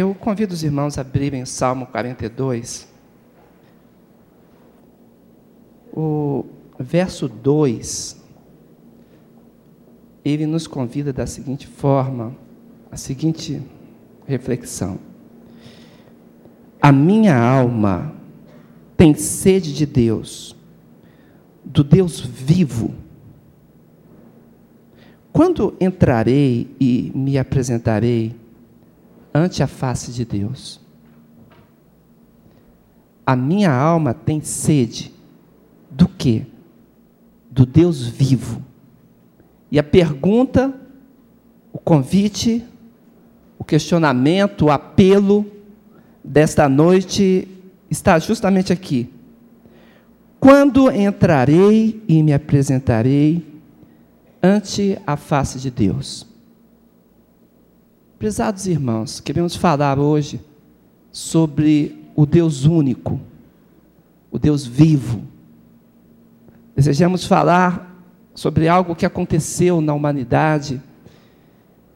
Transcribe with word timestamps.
Eu 0.00 0.14
convido 0.14 0.54
os 0.54 0.62
irmãos 0.62 0.96
a 0.96 1.02
abrirem 1.02 1.44
Salmo 1.44 1.84
42. 1.84 2.88
O 5.92 6.46
verso 6.78 7.28
2, 7.28 8.18
ele 10.24 10.46
nos 10.46 10.66
convida 10.66 11.12
da 11.12 11.26
seguinte 11.26 11.66
forma, 11.66 12.34
a 12.90 12.96
seguinte 12.96 13.62
reflexão. 14.26 14.98
A 16.80 16.90
minha 16.90 17.38
alma 17.38 18.14
tem 18.96 19.12
sede 19.12 19.74
de 19.74 19.84
Deus, 19.84 20.56
do 21.62 21.84
Deus 21.84 22.18
vivo. 22.20 22.94
Quando 25.30 25.76
entrarei 25.78 26.74
e 26.80 27.12
me 27.14 27.36
apresentarei 27.36 28.39
ante 29.32 29.62
a 29.62 29.66
face 29.66 30.12
de 30.12 30.24
Deus? 30.24 30.80
A 33.24 33.36
minha 33.36 33.72
alma 33.72 34.12
tem 34.12 34.40
sede 34.40 35.12
do 35.90 36.08
quê? 36.08 36.46
Do 37.50 37.64
Deus 37.64 38.06
vivo. 38.06 38.62
E 39.70 39.78
a 39.78 39.82
pergunta, 39.82 40.74
o 41.72 41.78
convite, 41.78 42.64
o 43.58 43.64
questionamento, 43.64 44.66
o 44.66 44.70
apelo 44.70 45.46
desta 46.24 46.68
noite 46.68 47.46
está 47.88 48.18
justamente 48.18 48.72
aqui. 48.72 49.12
Quando 50.40 50.90
entrarei 50.90 52.02
e 52.08 52.22
me 52.22 52.32
apresentarei 52.32 53.46
ante 54.42 54.98
a 55.06 55.16
face 55.16 55.58
de 55.58 55.70
Deus? 55.70 56.29
Prezados 58.20 58.66
irmãos, 58.66 59.18
queremos 59.18 59.56
falar 59.56 59.98
hoje 59.98 60.42
sobre 61.10 62.04
o 62.14 62.26
Deus 62.26 62.66
único, 62.66 63.18
o 64.30 64.38
Deus 64.38 64.66
vivo. 64.66 65.22
Desejamos 66.76 67.24
falar 67.24 68.04
sobre 68.34 68.68
algo 68.68 68.94
que 68.94 69.06
aconteceu 69.06 69.80
na 69.80 69.94
humanidade 69.94 70.82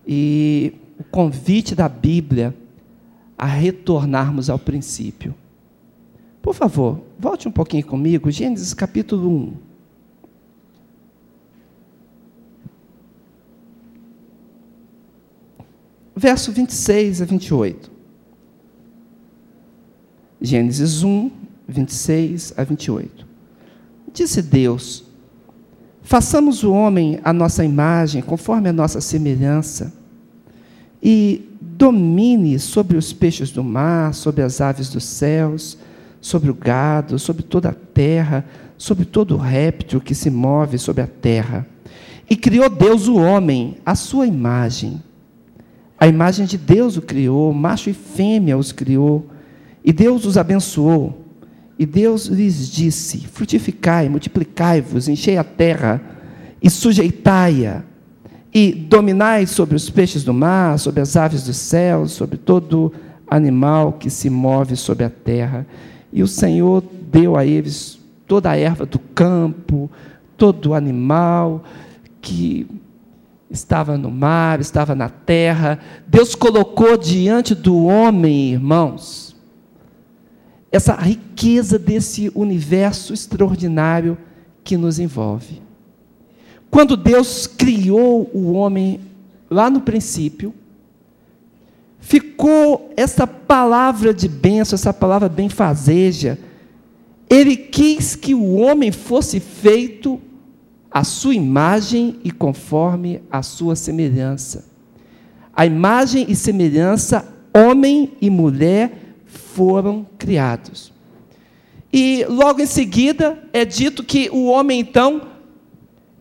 e 0.08 0.72
o 0.98 1.05
convite 1.05 1.75
da 1.75 1.91
Bíblia 1.91 2.56
a 3.36 3.44
retornarmos 3.44 4.48
ao 4.48 4.59
princípio. 4.59 5.34
Por 6.41 6.55
favor, 6.55 7.03
volte 7.19 7.47
um 7.48 7.53
pouquinho 7.53 7.84
comigo, 7.84 8.31
Gênesis 8.31 8.72
capítulo 8.72 9.28
1. 9.28 9.63
Verso 16.16 16.52
26 16.52 17.22
a 17.22 17.24
28. 17.24 17.90
Gênesis 20.40 21.02
1, 21.02 21.30
26 21.66 22.54
a 22.56 22.62
28. 22.62 23.26
Disse 24.12 24.42
Deus: 24.42 25.04
Façamos 26.02 26.62
o 26.62 26.72
homem 26.72 27.18
à 27.24 27.32
nossa 27.32 27.64
imagem, 27.64 28.22
conforme 28.22 28.68
a 28.68 28.72
nossa 28.72 29.00
semelhança, 29.00 29.92
e 31.02 31.48
domine 31.60 32.58
sobre 32.58 32.96
os 32.96 33.12
peixes 33.12 33.50
do 33.50 33.64
mar, 33.64 34.14
sobre 34.14 34.42
as 34.42 34.60
aves 34.60 34.88
dos 34.88 35.04
céus, 35.04 35.76
sobre 36.20 36.50
o 36.50 36.54
gado, 36.54 37.18
sobre 37.18 37.42
toda 37.42 37.70
a 37.70 37.74
terra, 37.74 38.44
sobre 38.78 39.04
todo 39.04 39.36
réptil 39.36 40.00
que 40.00 40.14
se 40.14 40.30
move 40.30 40.78
sobre 40.78 41.02
a 41.02 41.06
terra. 41.06 41.66
E 42.28 42.36
criou 42.36 42.70
Deus 42.70 43.08
o 43.08 43.16
homem, 43.16 43.76
à 43.84 43.94
sua 43.94 44.26
imagem. 44.26 45.02
A 45.98 46.06
imagem 46.09 46.47
de 46.47 46.59
Deus 46.59 46.97
o 46.97 47.03
criou, 47.03 47.53
macho 47.53 47.91
e 47.91 47.95
fêmea 47.95 48.59
os 48.59 48.73
criou. 48.73 49.27
E 49.84 49.92
Deus 49.92 50.25
os 50.25 50.37
abençoou. 50.37 51.25
E 51.78 51.87
Deus 51.87 52.27
lhes 52.27 52.69
disse: 52.69 53.19
Frutificai, 53.27 54.09
multiplicai-vos, 54.09 55.09
enchei 55.09 55.37
a 55.37 55.45
terra 55.45 56.00
e 56.62 56.71
sujeitai-a, 56.71 57.83
e 58.53 58.72
dominai 58.72 59.47
sobre 59.47 59.75
os 59.75 59.91
peixes 59.91 60.25
do 60.25 60.33
mar, 60.33 60.78
sobre 60.78 61.00
as 61.00 61.16
aves 61.16 61.44
dos 61.44 61.56
céus, 61.56 62.12
sobre 62.12 62.38
todo 62.38 62.93
animal 63.28 63.94
que 63.94 64.09
se 64.09 64.31
move 64.31 64.77
sobre 64.77 65.04
a 65.04 65.10
terra. 65.10 65.66
E 66.12 66.22
o 66.22 66.28
Senhor 66.28 66.83
deu 67.10 67.37
a 67.37 67.44
eles 67.44 67.99
toda 68.27 68.50
a 68.50 68.56
erva 68.56 68.87
do 68.87 68.99
campo, 68.99 69.91
todo 70.37 70.75
animal 70.75 71.65
que 72.21 72.66
estava 73.54 73.97
no 73.97 74.10
mar, 74.10 74.60
estava 74.60 74.94
na 74.94 75.09
terra. 75.09 75.78
Deus 76.06 76.34
colocou 76.34 76.97
diante 76.97 77.54
do 77.54 77.84
homem, 77.84 78.53
irmãos, 78.53 79.34
essa 80.70 80.94
riqueza 80.94 81.78
desse 81.78 82.31
universo 82.34 83.15
extraordinário 83.15 84.19
que 84.62 84.76
nos 84.76 84.98
envolve. 84.98 85.62
Quando 86.70 86.97
Deus 86.97 87.47
criou 87.47 88.28
o 88.34 88.53
homem 88.53 89.00
lá 89.48 89.71
no 89.71 89.81
princípio, 89.81 90.53
ficou 92.00 92.92
essa 92.97 93.26
palavra 93.26 94.12
de 94.12 94.26
bênção, 94.26 94.75
essa 94.75 94.92
palavra 94.92 95.28
benfazeja. 95.28 96.38
Ele 97.31 97.56
quis 97.56 98.16
que 98.16 98.34
o 98.34 98.56
homem 98.56 98.91
fosse 98.91 99.38
feito 99.38 100.21
à 100.94 101.03
sua 101.03 101.34
imagem 101.34 102.21
e 102.22 102.31
conforme 102.31 103.21
a 103.28 103.43
sua 103.43 103.75
semelhança. 103.75 104.66
A 105.53 105.66
imagem 105.66 106.27
e 106.28 106.37
semelhança, 106.37 107.27
homem 107.53 108.12
e 108.21 108.31
mulher, 108.31 109.16
foram 109.27 110.06
criados. 110.16 110.93
E 111.93 112.25
logo 112.28 112.60
em 112.60 112.66
seguida 112.66 113.43
é 113.53 113.65
dito 113.65 114.04
que 114.04 114.31
o 114.31 114.47
homem, 114.47 114.78
então, 114.78 115.22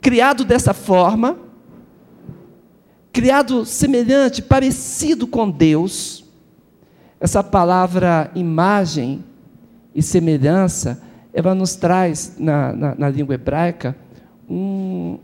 criado 0.01 0.43
dessa 0.43 0.73
forma, 0.73 1.37
criado 3.11 3.65
semelhante, 3.65 4.41
parecido 4.41 5.27
com 5.27 5.51
Deus, 5.51 6.25
essa 7.19 7.43
palavra 7.43 8.31
imagem 8.33 9.23
e 9.93 10.01
semelhança, 10.01 10.99
ela 11.31 11.53
nos 11.53 11.75
traz, 11.75 12.35
na, 12.39 12.73
na, 12.73 12.95
na 12.95 13.09
língua 13.09 13.35
hebraica, 13.35 13.95
um, 14.49 15.17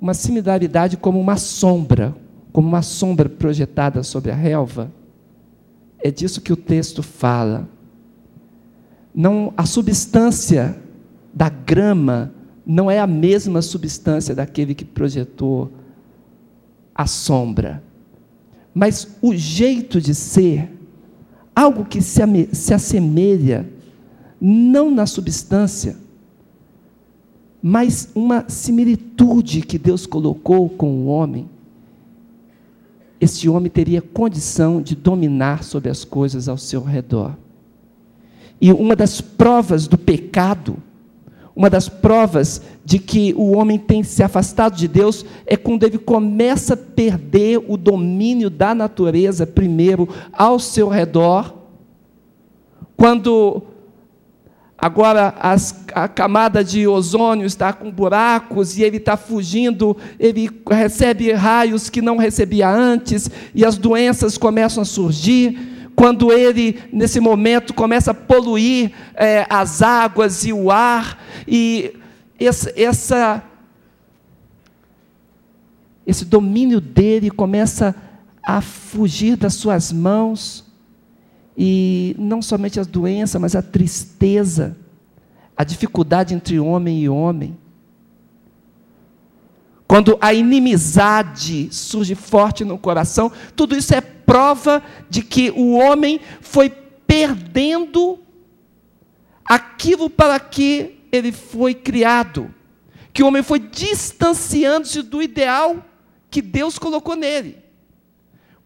uma 0.00 0.14
similaridade 0.14 0.96
como 0.96 1.20
uma 1.20 1.36
sombra, 1.36 2.14
como 2.52 2.68
uma 2.68 2.82
sombra 2.82 3.28
projetada 3.28 4.02
sobre 4.02 4.30
a 4.30 4.34
relva. 4.34 4.92
É 5.98 6.10
disso 6.10 6.40
que 6.40 6.52
o 6.52 6.56
texto 6.56 7.02
fala. 7.02 7.68
Não, 9.14 9.52
a 9.56 9.64
substância 9.64 10.76
da 11.32 11.48
grama 11.48 12.32
não 12.66 12.90
é 12.90 12.98
a 12.98 13.06
mesma 13.06 13.62
substância 13.62 14.34
daquele 14.34 14.74
que 14.74 14.84
projetou 14.84 15.72
a 16.94 17.06
sombra. 17.06 17.82
Mas 18.74 19.16
o 19.22 19.34
jeito 19.34 20.00
de 20.00 20.14
ser, 20.14 20.70
algo 21.54 21.84
que 21.84 22.02
se, 22.02 22.20
se 22.52 22.74
assemelha, 22.74 23.68
não 24.40 24.90
na 24.90 25.06
substância, 25.06 25.96
mas 27.66 28.10
uma 28.14 28.44
similitude 28.46 29.62
que 29.62 29.78
Deus 29.78 30.04
colocou 30.04 30.68
com 30.68 30.90
o 30.90 31.06
homem, 31.06 31.48
este 33.18 33.48
homem 33.48 33.70
teria 33.70 34.02
condição 34.02 34.82
de 34.82 34.94
dominar 34.94 35.64
sobre 35.64 35.88
as 35.88 36.04
coisas 36.04 36.46
ao 36.46 36.58
seu 36.58 36.82
redor. 36.82 37.34
E 38.60 38.70
uma 38.70 38.94
das 38.94 39.22
provas 39.22 39.88
do 39.88 39.96
pecado, 39.96 40.76
uma 41.56 41.70
das 41.70 41.88
provas 41.88 42.60
de 42.84 42.98
que 42.98 43.32
o 43.32 43.52
homem 43.52 43.78
tem 43.78 44.02
se 44.02 44.22
afastado 44.22 44.76
de 44.76 44.86
Deus 44.86 45.24
é 45.46 45.56
quando 45.56 45.84
ele 45.84 45.96
começa 45.96 46.74
a 46.74 46.76
perder 46.76 47.64
o 47.66 47.78
domínio 47.78 48.50
da 48.50 48.74
natureza, 48.74 49.46
primeiro, 49.46 50.06
ao 50.34 50.58
seu 50.58 50.86
redor. 50.86 51.54
Quando 52.94 53.62
Agora 54.76 55.34
as, 55.40 55.84
a 55.94 56.08
camada 56.08 56.62
de 56.62 56.86
ozônio 56.86 57.46
está 57.46 57.72
com 57.72 57.90
buracos 57.90 58.76
e 58.76 58.82
ele 58.82 58.96
está 58.98 59.16
fugindo, 59.16 59.96
ele 60.18 60.50
recebe 60.68 61.32
raios 61.32 61.88
que 61.88 62.02
não 62.02 62.16
recebia 62.16 62.68
antes 62.68 63.30
e 63.54 63.64
as 63.64 63.78
doenças 63.78 64.36
começam 64.36 64.82
a 64.82 64.84
surgir. 64.84 65.90
Quando 65.96 66.32
ele, 66.32 66.80
nesse 66.92 67.20
momento, 67.20 67.72
começa 67.72 68.10
a 68.10 68.14
poluir 68.14 68.90
é, 69.14 69.46
as 69.48 69.80
águas 69.80 70.44
e 70.44 70.52
o 70.52 70.68
ar, 70.68 71.22
e 71.46 71.94
essa, 72.38 72.72
essa, 72.76 73.44
esse 76.04 76.24
domínio 76.24 76.80
dele 76.80 77.30
começa 77.30 77.94
a 78.42 78.60
fugir 78.60 79.36
das 79.36 79.54
suas 79.54 79.92
mãos, 79.92 80.64
e 81.56 82.16
não 82.18 82.42
somente 82.42 82.80
as 82.80 82.86
doenças, 82.86 83.40
mas 83.40 83.54
a 83.54 83.62
tristeza, 83.62 84.76
a 85.56 85.62
dificuldade 85.64 86.34
entre 86.34 86.58
homem 86.58 87.00
e 87.00 87.08
homem. 87.08 87.56
Quando 89.86 90.18
a 90.20 90.34
inimizade 90.34 91.68
surge 91.70 92.14
forte 92.14 92.64
no 92.64 92.78
coração, 92.78 93.30
tudo 93.54 93.76
isso 93.76 93.94
é 93.94 94.00
prova 94.00 94.82
de 95.08 95.22
que 95.22 95.50
o 95.50 95.74
homem 95.74 96.20
foi 96.40 96.70
perdendo 97.06 98.18
aquilo 99.44 100.10
para 100.10 100.40
que 100.40 100.98
ele 101.12 101.30
foi 101.30 101.74
criado. 101.74 102.52
Que 103.12 103.22
o 103.22 103.28
homem 103.28 103.42
foi 103.42 103.60
distanciando-se 103.60 105.02
do 105.02 105.22
ideal 105.22 105.84
que 106.28 106.42
Deus 106.42 106.78
colocou 106.78 107.14
nele. 107.14 107.63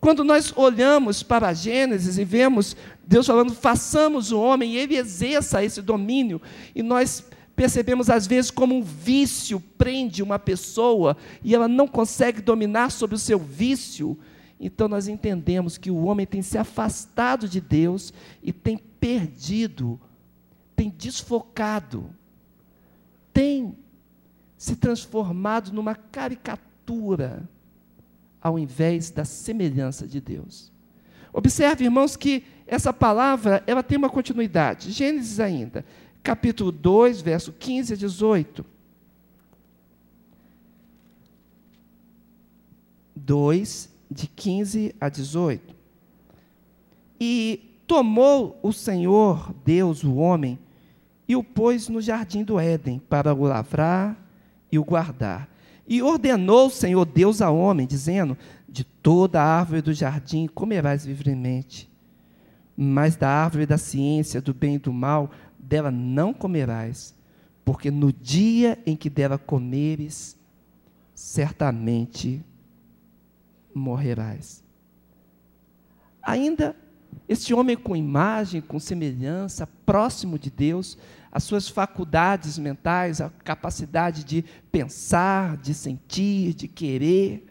Quando 0.00 0.22
nós 0.22 0.52
olhamos 0.56 1.22
para 1.22 1.48
a 1.48 1.54
Gênesis 1.54 2.18
e 2.18 2.24
vemos 2.24 2.76
Deus 3.04 3.26
falando, 3.26 3.54
façamos 3.54 4.30
o 4.32 4.40
homem, 4.40 4.72
e 4.72 4.76
ele 4.76 4.96
exerça 4.96 5.64
esse 5.64 5.80
domínio, 5.80 6.40
e 6.74 6.82
nós 6.82 7.24
percebemos 7.56 8.08
às 8.08 8.26
vezes 8.26 8.50
como 8.50 8.76
um 8.76 8.82
vício 8.82 9.58
prende 9.76 10.22
uma 10.22 10.38
pessoa 10.38 11.16
e 11.42 11.54
ela 11.54 11.66
não 11.66 11.88
consegue 11.88 12.40
dominar 12.40 12.90
sobre 12.90 13.16
o 13.16 13.18
seu 13.18 13.38
vício, 13.38 14.16
então 14.60 14.86
nós 14.86 15.08
entendemos 15.08 15.76
que 15.76 15.90
o 15.90 16.04
homem 16.04 16.26
tem 16.26 16.42
se 16.42 16.56
afastado 16.56 17.48
de 17.48 17.60
Deus 17.60 18.12
e 18.42 18.52
tem 18.52 18.76
perdido, 18.76 19.98
tem 20.76 20.88
desfocado, 20.88 22.10
tem 23.32 23.74
se 24.56 24.76
transformado 24.76 25.72
numa 25.72 25.94
caricatura 25.94 27.48
ao 28.40 28.58
invés 28.58 29.10
da 29.10 29.24
semelhança 29.24 30.06
de 30.06 30.20
Deus. 30.20 30.72
Observe, 31.32 31.84
irmãos, 31.84 32.16
que 32.16 32.44
essa 32.66 32.92
palavra 32.92 33.62
ela 33.66 33.82
tem 33.82 33.98
uma 33.98 34.10
continuidade. 34.10 34.92
Gênesis 34.92 35.40
ainda 35.40 35.84
capítulo 36.28 36.70
2, 36.70 37.22
verso 37.22 37.52
15 37.52 37.94
a 37.94 37.96
18. 37.96 38.64
2, 43.16 43.90
de 44.10 44.26
15 44.26 44.94
a 45.00 45.08
18. 45.08 45.74
E 47.18 47.80
tomou 47.86 48.58
o 48.62 48.72
Senhor 48.72 49.54
Deus 49.64 50.04
o 50.04 50.16
homem 50.16 50.58
e 51.26 51.34
o 51.34 51.42
pôs 51.42 51.88
no 51.88 52.00
jardim 52.00 52.44
do 52.44 52.60
Éden 52.60 52.98
para 52.98 53.34
o 53.34 53.44
lavrar 53.44 54.16
e 54.70 54.78
o 54.78 54.84
guardar. 54.84 55.48
E 55.88 56.02
ordenou 56.02 56.66
o 56.66 56.70
Senhor 56.70 57.06
Deus 57.06 57.40
ao 57.40 57.56
homem, 57.56 57.86
dizendo: 57.86 58.36
De 58.68 58.84
toda 58.84 59.40
a 59.40 59.58
árvore 59.58 59.80
do 59.80 59.94
jardim 59.94 60.46
comerás 60.46 61.06
livremente, 61.06 61.90
mas 62.76 63.16
da 63.16 63.28
árvore 63.28 63.64
da 63.64 63.78
ciência, 63.78 64.42
do 64.42 64.52
bem 64.52 64.74
e 64.74 64.78
do 64.78 64.92
mal, 64.92 65.30
dela 65.58 65.90
não 65.90 66.34
comerás, 66.34 67.16
porque 67.64 67.90
no 67.90 68.12
dia 68.12 68.78
em 68.84 68.94
que 68.94 69.08
dela 69.08 69.38
comeres, 69.38 70.38
certamente 71.14 72.44
morrerás. 73.74 74.62
Ainda 76.22 76.76
este 77.26 77.54
homem 77.54 77.76
com 77.76 77.96
imagem, 77.96 78.60
com 78.60 78.78
semelhança, 78.78 79.66
próximo 79.86 80.38
de 80.38 80.50
Deus, 80.50 80.98
as 81.30 81.44
suas 81.44 81.68
faculdades 81.68 82.58
mentais, 82.58 83.20
a 83.20 83.30
capacidade 83.44 84.24
de 84.24 84.44
pensar, 84.72 85.56
de 85.56 85.74
sentir, 85.74 86.54
de 86.54 86.66
querer, 86.66 87.46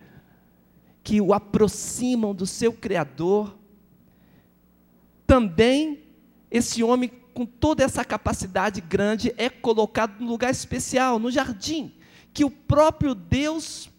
que 1.03 1.21
o 1.21 1.33
aproximam 1.33 2.33
do 2.33 2.45
seu 2.45 2.74
Criador, 2.74 3.57
também 5.25 6.03
esse 6.50 6.83
homem 6.83 7.12
com 7.33 7.45
toda 7.45 7.83
essa 7.83 8.03
capacidade 8.03 8.81
grande, 8.81 9.33
é 9.38 9.50
colocado 9.50 10.19
num 10.19 10.27
lugar 10.27 10.50
especial, 10.50 11.19
no 11.19 11.29
jardim, 11.29 11.94
que 12.33 12.44
o 12.44 12.50
próprio 12.50 13.13
Deus 13.13 13.91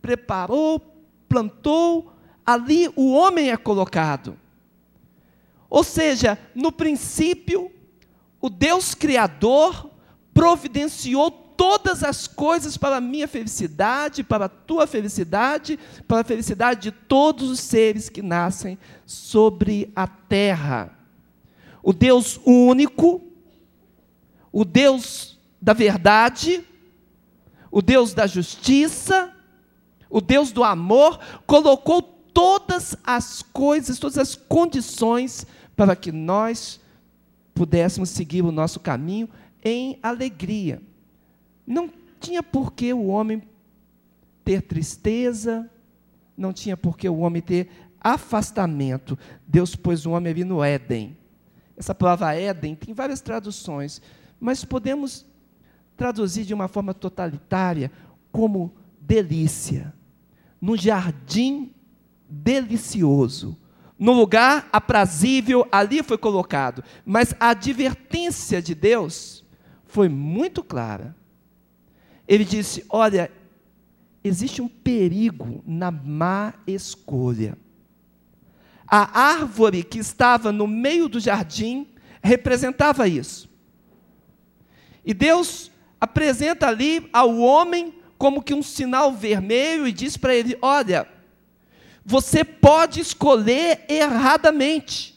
preparou, 0.00 0.80
plantou, 1.28 2.12
ali 2.46 2.88
o 2.94 3.12
homem 3.12 3.50
é 3.50 3.56
colocado. 3.56 4.38
Ou 5.68 5.84
seja, 5.84 6.38
no 6.54 6.72
princípio, 6.72 7.70
o 8.40 8.48
Deus 8.48 8.94
Criador 8.94 9.90
providenciou 10.32 11.30
todas 11.30 12.04
as 12.04 12.28
coisas 12.28 12.76
para 12.76 12.98
a 12.98 13.00
minha 13.00 13.26
felicidade, 13.26 14.22
para 14.22 14.44
a 14.44 14.48
tua 14.48 14.86
felicidade, 14.86 15.76
para 16.06 16.20
a 16.20 16.24
felicidade 16.24 16.82
de 16.82 16.92
todos 16.92 17.50
os 17.50 17.58
seres 17.58 18.08
que 18.08 18.22
nascem 18.22 18.78
sobre 19.04 19.90
a 19.96 20.06
terra. 20.06 20.96
O 21.82 21.92
Deus 21.92 22.38
único, 22.44 23.20
o 24.52 24.64
Deus 24.64 25.36
da 25.60 25.72
verdade, 25.72 26.64
o 27.72 27.82
Deus 27.82 28.14
da 28.14 28.26
justiça, 28.28 29.34
o 30.08 30.20
Deus 30.20 30.52
do 30.52 30.62
amor, 30.62 31.18
colocou 31.44 32.00
todas 32.00 32.96
as 33.02 33.42
coisas, 33.42 33.98
todas 33.98 34.16
as 34.16 34.36
condições 34.36 35.44
para 35.74 35.96
que 35.96 36.12
nós 36.12 36.80
pudéssemos 37.58 38.10
seguir 38.10 38.42
o 38.42 38.52
nosso 38.52 38.78
caminho 38.78 39.28
em 39.64 39.98
alegria. 40.00 40.80
Não 41.66 41.90
tinha 42.20 42.40
por 42.40 42.72
que 42.72 42.92
o 42.92 43.08
homem 43.08 43.42
ter 44.44 44.62
tristeza, 44.62 45.68
não 46.36 46.52
tinha 46.52 46.76
por 46.76 46.96
que 46.96 47.08
o 47.08 47.18
homem 47.18 47.42
ter 47.42 47.68
afastamento. 48.00 49.18
Deus 49.44 49.74
pôs 49.74 50.06
o 50.06 50.12
homem 50.12 50.30
ali 50.30 50.44
no 50.44 50.62
Éden. 50.62 51.16
Essa 51.76 51.92
palavra 51.92 52.32
Éden 52.32 52.76
tem 52.76 52.94
várias 52.94 53.20
traduções, 53.20 54.00
mas 54.38 54.64
podemos 54.64 55.26
traduzir 55.96 56.44
de 56.44 56.54
uma 56.54 56.68
forma 56.68 56.94
totalitária 56.94 57.90
como 58.30 58.72
delícia, 59.00 59.92
num 60.60 60.76
jardim 60.76 61.72
delicioso, 62.30 63.58
no 63.98 64.12
lugar 64.12 64.68
aprazível, 64.72 65.66
ali 65.72 66.02
foi 66.02 66.16
colocado. 66.16 66.84
Mas 67.04 67.34
a 67.40 67.50
advertência 67.50 68.62
de 68.62 68.74
Deus 68.74 69.44
foi 69.86 70.08
muito 70.08 70.62
clara. 70.62 71.16
Ele 72.26 72.44
disse: 72.44 72.84
Olha, 72.88 73.30
existe 74.22 74.62
um 74.62 74.68
perigo 74.68 75.62
na 75.66 75.90
má 75.90 76.54
escolha. 76.66 77.58
A 78.86 79.20
árvore 79.20 79.82
que 79.82 79.98
estava 79.98 80.52
no 80.52 80.66
meio 80.66 81.08
do 81.08 81.18
jardim 81.18 81.88
representava 82.22 83.08
isso. 83.08 83.48
E 85.04 85.12
Deus 85.12 85.70
apresenta 86.00 86.68
ali 86.68 87.08
ao 87.12 87.36
homem 87.38 87.94
como 88.16 88.42
que 88.42 88.54
um 88.54 88.62
sinal 88.62 89.12
vermelho 89.12 89.88
e 89.88 89.92
diz 89.92 90.16
para 90.16 90.34
ele: 90.34 90.56
Olha, 90.62 91.08
você 92.10 92.42
pode 92.42 93.00
escolher 93.00 93.84
erradamente. 93.86 95.14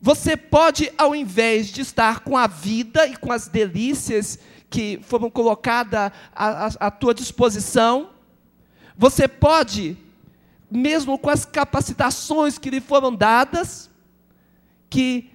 Você 0.00 0.36
pode, 0.36 0.92
ao 0.96 1.12
invés 1.12 1.66
de 1.66 1.80
estar 1.80 2.20
com 2.20 2.36
a 2.36 2.46
vida 2.46 3.04
e 3.08 3.16
com 3.16 3.32
as 3.32 3.48
delícias 3.48 4.38
que 4.70 5.00
foram 5.02 5.28
colocadas 5.28 6.12
à, 6.32 6.66
à, 6.66 6.86
à 6.86 6.90
tua 6.92 7.12
disposição, 7.12 8.10
você 8.96 9.26
pode 9.26 9.98
mesmo 10.70 11.18
com 11.18 11.30
as 11.30 11.44
capacitações 11.44 12.56
que 12.56 12.70
lhe 12.70 12.80
foram 12.80 13.12
dadas, 13.12 13.90
que 14.88 15.32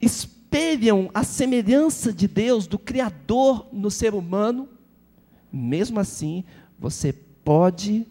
espelham 0.00 1.08
a 1.14 1.22
semelhança 1.22 2.12
de 2.12 2.26
Deus, 2.26 2.66
do 2.66 2.80
Criador 2.80 3.68
no 3.72 3.92
ser 3.92 4.12
humano, 4.12 4.68
mesmo 5.52 6.00
assim, 6.00 6.44
você 6.76 7.12
pode 7.12 8.04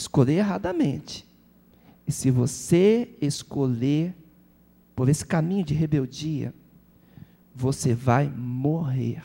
escolher 0.00 0.38
erradamente. 0.38 1.26
E 2.06 2.12
se 2.12 2.30
você 2.30 3.16
escolher 3.20 4.14
por 4.96 5.08
esse 5.08 5.24
caminho 5.24 5.64
de 5.64 5.74
rebeldia, 5.74 6.52
você 7.54 7.94
vai 7.94 8.28
morrer. 8.28 9.22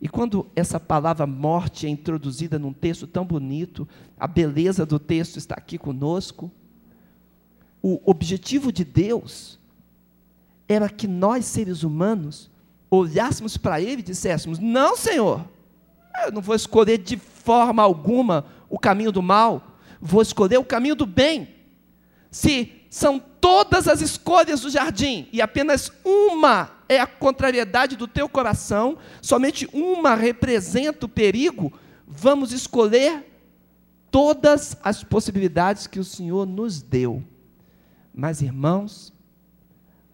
E 0.00 0.08
quando 0.08 0.46
essa 0.56 0.80
palavra 0.80 1.26
morte 1.26 1.86
é 1.86 1.88
introduzida 1.88 2.58
num 2.58 2.72
texto 2.72 3.06
tão 3.06 3.24
bonito, 3.24 3.86
a 4.18 4.26
beleza 4.26 4.84
do 4.84 4.98
texto 4.98 5.36
está 5.36 5.54
aqui 5.54 5.78
conosco. 5.78 6.50
O 7.80 8.00
objetivo 8.04 8.72
de 8.72 8.84
Deus 8.84 9.60
era 10.68 10.88
que 10.88 11.06
nós, 11.06 11.44
seres 11.44 11.82
humanos, 11.82 12.50
olhássemos 12.90 13.56
para 13.56 13.80
Ele 13.80 14.00
e 14.00 14.04
disséssemos: 14.04 14.58
Não, 14.58 14.96
Senhor, 14.96 15.48
eu 16.24 16.32
não 16.32 16.42
vou 16.42 16.54
escolher 16.54 16.98
de 16.98 17.16
forma 17.16 17.82
alguma 17.82 18.44
o 18.72 18.78
caminho 18.78 19.12
do 19.12 19.20
mal, 19.20 19.76
vou 20.00 20.22
escolher 20.22 20.56
o 20.56 20.64
caminho 20.64 20.94
do 20.94 21.04
bem. 21.04 21.46
Se 22.30 22.72
são 22.88 23.18
todas 23.18 23.86
as 23.86 24.00
escolhas 24.00 24.62
do 24.62 24.70
jardim 24.70 25.28
e 25.30 25.42
apenas 25.42 25.92
uma 26.02 26.70
é 26.88 26.98
a 26.98 27.06
contrariedade 27.06 27.96
do 27.96 28.08
teu 28.08 28.30
coração, 28.30 28.96
somente 29.20 29.68
uma 29.74 30.14
representa 30.14 31.04
o 31.04 31.08
perigo, 31.08 31.70
vamos 32.06 32.50
escolher 32.50 33.30
todas 34.10 34.74
as 34.82 35.04
possibilidades 35.04 35.86
que 35.86 36.00
o 36.00 36.04
Senhor 36.04 36.46
nos 36.46 36.80
deu. 36.80 37.22
Mas, 38.14 38.40
irmãos, 38.40 39.12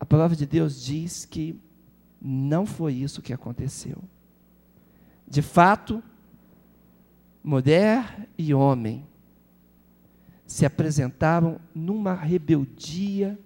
a 0.00 0.04
palavra 0.04 0.36
de 0.36 0.46
Deus 0.46 0.82
diz 0.82 1.24
que 1.24 1.56
não 2.20 2.66
foi 2.66 2.94
isso 2.94 3.22
que 3.22 3.32
aconteceu. 3.32 4.02
De 5.28 5.42
fato, 5.42 6.02
mulher 7.42 8.28
e 8.36 8.52
homem 8.52 9.06
se 10.46 10.64
apresentaram 10.64 11.60
numa 11.74 12.14
rebeldia 12.14 13.38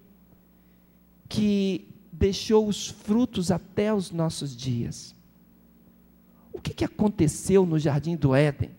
que 1.29 1.89
deixou 2.13 2.69
os 2.69 2.89
frutos 2.89 3.51
até 3.51 3.93
os 3.93 4.11
nossos 4.11 4.57
dias. 4.57 5.15
O 6.53 6.61
que, 6.61 6.75
que 6.75 6.85
aconteceu 6.85 7.65
no 7.65 7.79
jardim 7.79 8.15
do 8.15 8.35
Éden? 8.35 8.71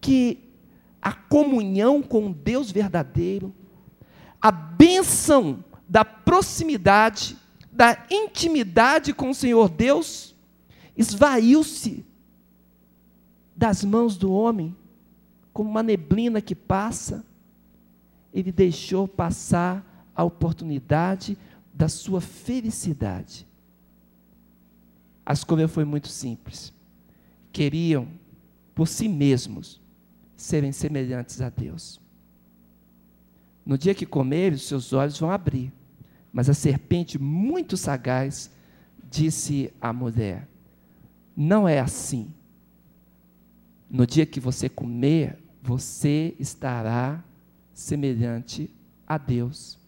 Que 0.00 0.46
a 1.02 1.12
comunhão 1.12 2.02
com 2.02 2.32
Deus 2.32 2.70
verdadeiro, 2.70 3.54
a 4.40 4.50
bênção 4.50 5.62
da 5.88 6.04
proximidade, 6.04 7.36
da 7.70 8.06
intimidade 8.10 9.12
com 9.12 9.30
o 9.30 9.34
Senhor 9.34 9.68
Deus, 9.68 10.34
esvaiu-se 10.96 12.05
das 13.56 13.82
mãos 13.82 14.16
do 14.16 14.30
homem, 14.32 14.76
como 15.52 15.70
uma 15.70 15.82
neblina 15.82 16.40
que 16.40 16.54
passa. 16.54 17.24
Ele 18.32 18.52
deixou 18.52 19.08
passar 19.08 20.10
a 20.14 20.22
oportunidade 20.22 21.38
da 21.72 21.88
sua 21.88 22.20
felicidade. 22.20 23.46
A 25.24 25.32
escolha 25.32 25.66
foi 25.66 25.84
muito 25.84 26.08
simples. 26.08 26.72
Queriam, 27.50 28.06
por 28.74 28.86
si 28.86 29.08
mesmos, 29.08 29.80
serem 30.36 30.70
semelhantes 30.70 31.40
a 31.40 31.48
Deus. 31.48 32.00
No 33.64 33.76
dia 33.76 33.94
que 33.94 34.06
comerem, 34.06 34.54
os 34.54 34.68
seus 34.68 34.92
olhos 34.92 35.18
vão 35.18 35.30
abrir. 35.30 35.72
Mas 36.32 36.50
a 36.50 36.54
serpente, 36.54 37.18
muito 37.18 37.76
sagaz, 37.76 38.50
disse 39.10 39.72
à 39.80 39.92
mulher: 39.92 40.46
Não 41.34 41.66
é 41.66 41.80
assim. 41.80 42.32
No 43.88 44.06
dia 44.06 44.26
que 44.26 44.40
você 44.40 44.68
comer, 44.68 45.38
você 45.62 46.34
estará 46.38 47.22
semelhante 47.72 48.70
a 49.06 49.18
Deus. 49.18 49.78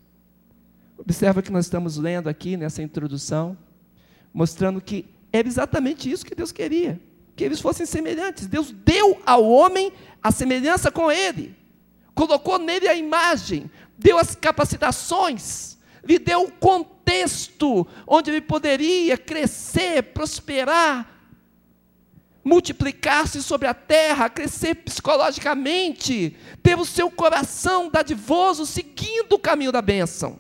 Observa 0.97 1.43
que 1.43 1.50
nós 1.50 1.67
estamos 1.67 1.97
lendo 1.97 2.28
aqui 2.28 2.57
nessa 2.57 2.83
introdução, 2.83 3.57
mostrando 4.33 4.81
que 4.81 5.07
era 5.33 5.47
exatamente 5.47 6.11
isso 6.11 6.25
que 6.25 6.35
Deus 6.35 6.52
queria, 6.52 7.00
que 7.37 7.45
eles 7.45 7.61
fossem 7.61 7.87
semelhantes. 7.87 8.47
Deus 8.47 8.73
deu 8.73 9.21
ao 9.25 9.49
homem 9.49 9.93
a 10.23 10.31
semelhança 10.31 10.90
com 10.90 11.11
ele, 11.11 11.55
colocou 12.14 12.59
nele 12.59 12.88
a 12.88 12.95
imagem, 12.95 13.71
deu 13.97 14.19
as 14.19 14.35
capacitações, 14.35 15.78
lhe 16.05 16.19
deu 16.19 16.45
o 16.45 16.52
contexto 16.52 17.87
onde 18.07 18.31
ele 18.31 18.40
poderia 18.40 19.17
crescer, 19.17 20.02
prosperar, 20.02 21.17
multiplicar-se 22.49 23.43
sobre 23.43 23.69
a 23.69 23.75
terra, 23.75 24.31
crescer 24.31 24.76
psicologicamente, 24.76 26.35
ter 26.62 26.78
o 26.78 26.85
seu 26.85 27.11
coração 27.11 27.90
dadivoso 27.90 28.64
seguindo 28.64 29.35
o 29.35 29.38
caminho 29.38 29.71
da 29.71 29.83
bênção. 29.83 30.38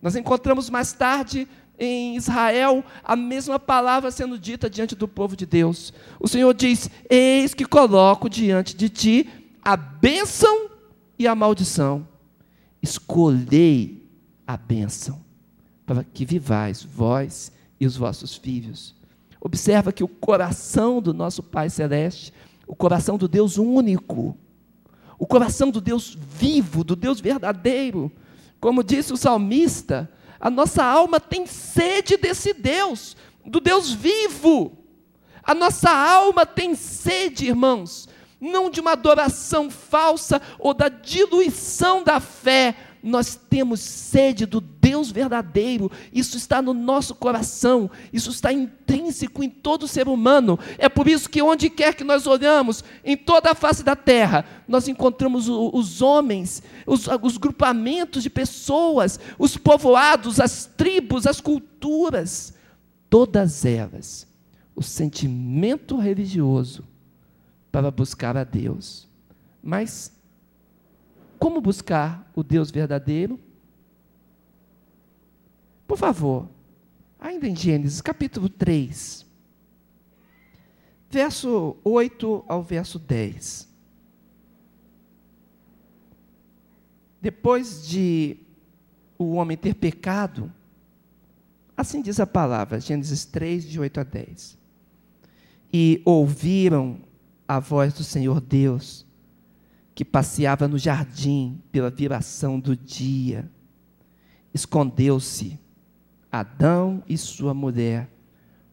Nós 0.00 0.16
encontramos 0.16 0.70
mais 0.70 0.92
tarde 0.94 1.46
em 1.78 2.16
Israel 2.16 2.82
a 3.04 3.14
mesma 3.14 3.58
palavra 3.58 4.10
sendo 4.10 4.38
dita 4.38 4.70
diante 4.70 4.94
do 4.94 5.06
povo 5.06 5.36
de 5.36 5.44
Deus. 5.44 5.92
O 6.18 6.26
Senhor 6.26 6.54
diz: 6.54 6.88
Eis 7.10 7.52
que 7.52 7.66
coloco 7.66 8.30
diante 8.30 8.74
de 8.74 8.88
ti 8.88 9.28
a 9.62 9.76
bênção 9.76 10.70
e 11.18 11.26
a 11.28 11.34
maldição. 11.34 12.08
Escolhei 12.80 14.08
a 14.46 14.56
bênção, 14.56 15.20
para 15.84 16.02
que 16.02 16.24
vivais 16.24 16.82
vós 16.82 17.52
e 17.78 17.84
os 17.84 17.96
vossos 17.98 18.34
filhos. 18.34 18.97
Observa 19.40 19.92
que 19.92 20.02
o 20.02 20.08
coração 20.08 21.00
do 21.00 21.14
nosso 21.14 21.42
Pai 21.42 21.70
Celeste, 21.70 22.32
o 22.66 22.74
coração 22.74 23.16
do 23.16 23.28
Deus 23.28 23.56
único, 23.56 24.36
o 25.18 25.26
coração 25.26 25.70
do 25.70 25.80
Deus 25.80 26.16
vivo, 26.18 26.84
do 26.84 26.94
Deus 26.94 27.20
verdadeiro, 27.20 28.10
como 28.60 28.84
disse 28.84 29.12
o 29.12 29.16
salmista, 29.16 30.10
a 30.40 30.50
nossa 30.50 30.84
alma 30.84 31.18
tem 31.18 31.46
sede 31.46 32.16
desse 32.16 32.52
Deus, 32.52 33.16
do 33.44 33.60
Deus 33.60 33.92
vivo. 33.92 34.78
A 35.42 35.54
nossa 35.54 35.90
alma 35.90 36.44
tem 36.44 36.74
sede, 36.74 37.46
irmãos, 37.46 38.08
não 38.40 38.70
de 38.70 38.80
uma 38.80 38.92
adoração 38.92 39.70
falsa 39.70 40.40
ou 40.58 40.72
da 40.72 40.88
diluição 40.88 42.02
da 42.04 42.20
fé, 42.20 42.74
nós 43.02 43.34
temos 43.34 43.80
sede 43.80 44.46
do 44.46 44.60
Deus 44.60 45.10
verdadeiro, 45.10 45.90
isso 46.12 46.36
está 46.36 46.60
no 46.60 46.74
nosso 46.74 47.14
coração, 47.14 47.90
isso 48.12 48.30
está 48.30 48.52
intrínseco 48.52 49.42
em 49.42 49.48
todo 49.48 49.88
ser 49.88 50.08
humano. 50.08 50.58
É 50.78 50.88
por 50.88 51.08
isso 51.08 51.28
que 51.28 51.42
onde 51.42 51.70
quer 51.70 51.94
que 51.94 52.04
nós 52.04 52.26
olhamos, 52.26 52.82
em 53.04 53.16
toda 53.16 53.50
a 53.50 53.54
face 53.54 53.82
da 53.82 53.94
terra, 53.94 54.44
nós 54.66 54.88
encontramos 54.88 55.48
os 55.48 56.02
homens, 56.02 56.62
os, 56.86 57.06
os 57.22 57.36
grupamentos 57.36 58.22
de 58.22 58.30
pessoas, 58.30 59.18
os 59.38 59.56
povoados, 59.56 60.40
as 60.40 60.66
tribos, 60.66 61.26
as 61.26 61.40
culturas, 61.40 62.54
todas 63.08 63.64
elas, 63.64 64.26
o 64.74 64.82
sentimento 64.82 65.96
religioso 65.96 66.84
para 67.70 67.90
buscar 67.90 68.36
a 68.36 68.44
Deus. 68.44 69.08
Mas 69.62 70.12
como 71.38 71.60
buscar 71.60 72.30
o 72.34 72.42
Deus 72.42 72.70
verdadeiro? 72.70 73.38
Por 75.86 75.96
favor, 75.96 76.48
ainda 77.18 77.48
em 77.48 77.56
Gênesis 77.56 78.00
capítulo 78.00 78.48
3, 78.48 79.26
verso 81.08 81.76
8 81.82 82.44
ao 82.46 82.62
verso 82.62 82.98
10. 82.98 83.68
Depois 87.20 87.86
de 87.86 88.36
o 89.18 89.32
homem 89.32 89.56
ter 89.56 89.74
pecado, 89.74 90.52
assim 91.76 92.00
diz 92.00 92.20
a 92.20 92.26
palavra, 92.26 92.78
Gênesis 92.78 93.24
3, 93.24 93.64
de 93.64 93.80
8 93.80 94.00
a 94.00 94.04
10. 94.04 94.58
E 95.72 96.02
ouviram 96.04 97.00
a 97.46 97.58
voz 97.58 97.94
do 97.94 98.04
Senhor 98.04 98.40
Deus, 98.40 99.06
que 99.98 100.04
passeava 100.04 100.68
no 100.68 100.78
jardim 100.78 101.60
pela 101.72 101.90
viração 101.90 102.60
do 102.60 102.76
dia. 102.76 103.50
Escondeu-se 104.54 105.58
Adão 106.30 107.02
e 107.08 107.18
sua 107.18 107.52
mulher 107.52 108.08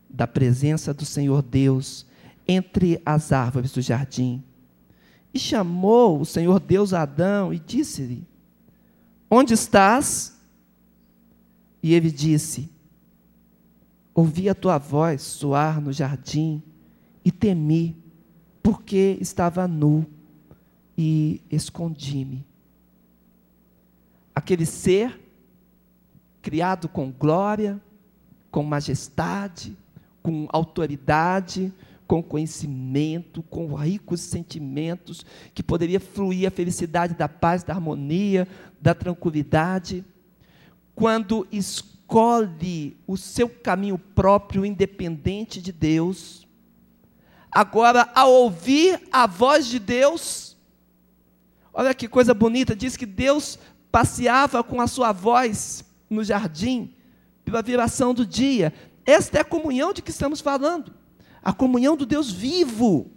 da 0.08 0.28
presença 0.28 0.94
do 0.94 1.04
Senhor 1.04 1.42
Deus 1.42 2.06
entre 2.48 3.02
as 3.04 3.32
árvores 3.32 3.72
do 3.72 3.82
jardim. 3.82 4.44
E 5.34 5.40
chamou 5.40 6.22
o 6.22 6.26
Senhor 6.28 6.60
Deus 6.60 6.94
a 6.94 7.02
Adão 7.02 7.52
e 7.52 7.58
disse-lhe: 7.58 8.28
Onde 9.28 9.56
estás? 9.56 10.40
E 11.82 11.96
ele 11.96 12.12
disse: 12.12 12.70
Ouvi 14.14 14.48
a 14.48 14.54
tua 14.54 14.78
voz 14.78 15.24
soar 15.24 15.82
no 15.82 15.92
jardim 15.92 16.62
e 17.26 17.32
temi, 17.32 17.98
porque 18.62 19.18
estava 19.20 19.68
nu 19.68 20.06
e 20.98 21.42
escondi-me. 21.52 22.46
Aquele 24.34 24.66
ser 24.66 25.20
criado 26.42 26.88
com 26.88 27.12
glória, 27.12 27.82
com 28.52 28.64
majestade, 28.64 29.76
com 30.22 30.48
autoridade, 30.52 31.74
com 32.08 32.22
conhecimento, 32.22 33.42
com 33.44 33.74
ricos 33.74 34.22
sentimentos, 34.22 35.26
que 35.54 35.64
poderia 35.64 36.00
fluir 36.00 36.48
a 36.48 36.52
felicidade 36.52 37.16
da 37.16 37.28
paz, 37.28 37.64
da 37.64 37.74
harmonia, 37.74 38.48
da 38.80 38.94
tranquilidade, 38.94 40.06
quando 40.94 41.48
escolhe 41.52 42.96
o 43.06 43.18
seu 43.18 43.50
caminho 43.50 43.98
próprio, 43.98 44.66
independente 44.66 45.62
de 45.62 45.72
Deus, 45.72 46.48
agora, 47.52 48.10
ao 48.14 48.32
ouvir 48.32 49.02
a 49.12 49.26
voz 49.28 49.66
de 49.66 49.80
Deus, 49.80 50.55
Olha 51.78 51.94
que 51.94 52.08
coisa 52.08 52.34
bonita, 52.34 52.74
diz 52.74 52.96
que 52.96 53.06
Deus 53.06 53.60
passeava 53.92 54.64
com 54.64 54.80
a 54.80 54.88
sua 54.88 55.12
voz 55.12 55.84
no 56.10 56.24
jardim, 56.24 56.96
pela 57.44 57.62
viração 57.62 58.14
do 58.14 58.26
dia. 58.26 58.74
Esta 59.06 59.40
é 59.40 59.42
a 59.42 59.46
comunhão 59.46 59.92
de 59.92 60.02
que 60.02 60.10
estamos 60.10 60.40
falando. 60.40 60.94
A 61.44 61.52
comunhão 61.52 61.98
do 61.98 62.06
Deus 62.06 62.32
vivo, 62.32 63.12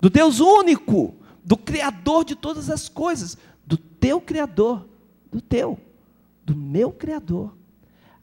do 0.00 0.08
Deus 0.08 0.40
único, 0.40 1.14
do 1.44 1.54
Criador 1.54 2.24
de 2.24 2.34
todas 2.34 2.70
as 2.70 2.88
coisas, 2.88 3.36
do 3.66 3.76
teu 3.76 4.22
Criador, 4.22 4.88
do 5.30 5.42
teu, 5.42 5.78
do 6.42 6.56
meu 6.56 6.92
Criador. 6.92 7.54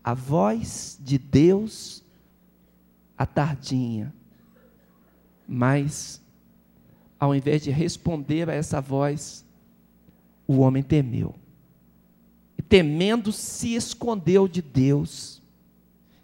A 0.04 0.16
voz 0.16 0.98
de 1.00 1.20
Deus, 1.20 2.04
a 3.16 3.24
tardinha. 3.24 4.12
Mas, 5.48 6.20
ao 7.20 7.36
invés 7.36 7.62
de 7.62 7.70
responder 7.70 8.50
a 8.50 8.54
essa 8.54 8.82
voz, 8.82 9.46
o 10.50 10.62
homem 10.62 10.82
temeu. 10.82 11.36
E 12.58 12.62
temendo, 12.64 13.32
se 13.32 13.76
escondeu 13.76 14.48
de 14.48 14.64
Deus. 14.64 15.44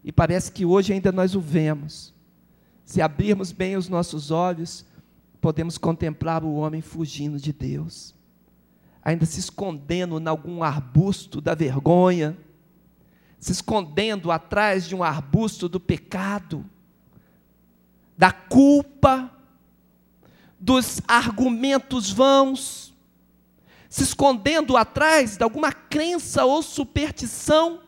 E 0.04 0.12
parece 0.12 0.52
que 0.52 0.66
hoje 0.66 0.94
ainda 0.94 1.12
nós 1.12 1.36
o 1.36 1.40
vemos. 1.40 2.12
Se 2.84 3.04
abrirmos 3.04 3.52
bem 3.52 3.78
os 3.78 3.88
nossos 3.88 4.32
olhos, 4.32 4.84
podemos 5.40 5.78
contemplar 5.78 6.44
o 6.44 6.56
homem 6.56 6.82
fugindo 6.82 7.40
de 7.40 7.54
Deus, 7.54 8.16
ainda 9.04 9.28
se 9.28 9.40
escondendo 9.40 10.20
em 10.20 10.28
algum 10.28 10.64
arbusto 10.64 11.40
da 11.40 11.54
vergonha, 11.54 12.36
se 13.40 13.52
escondendo 13.52 14.32
atrás 14.32 14.88
de 14.88 14.96
um 14.96 15.04
arbusto 15.04 15.70
do 15.70 15.80
pecado, 15.80 16.66
da 18.18 18.32
culpa, 18.32 19.32
dos 20.60 21.00
argumentos 21.08 22.12
vãos, 22.12 22.95
se 23.96 24.04
escondendo 24.04 24.76
atrás 24.76 25.38
de 25.38 25.44
alguma 25.46 25.72
crença 25.72 26.44
ou 26.44 26.62
superstição, 26.62 27.80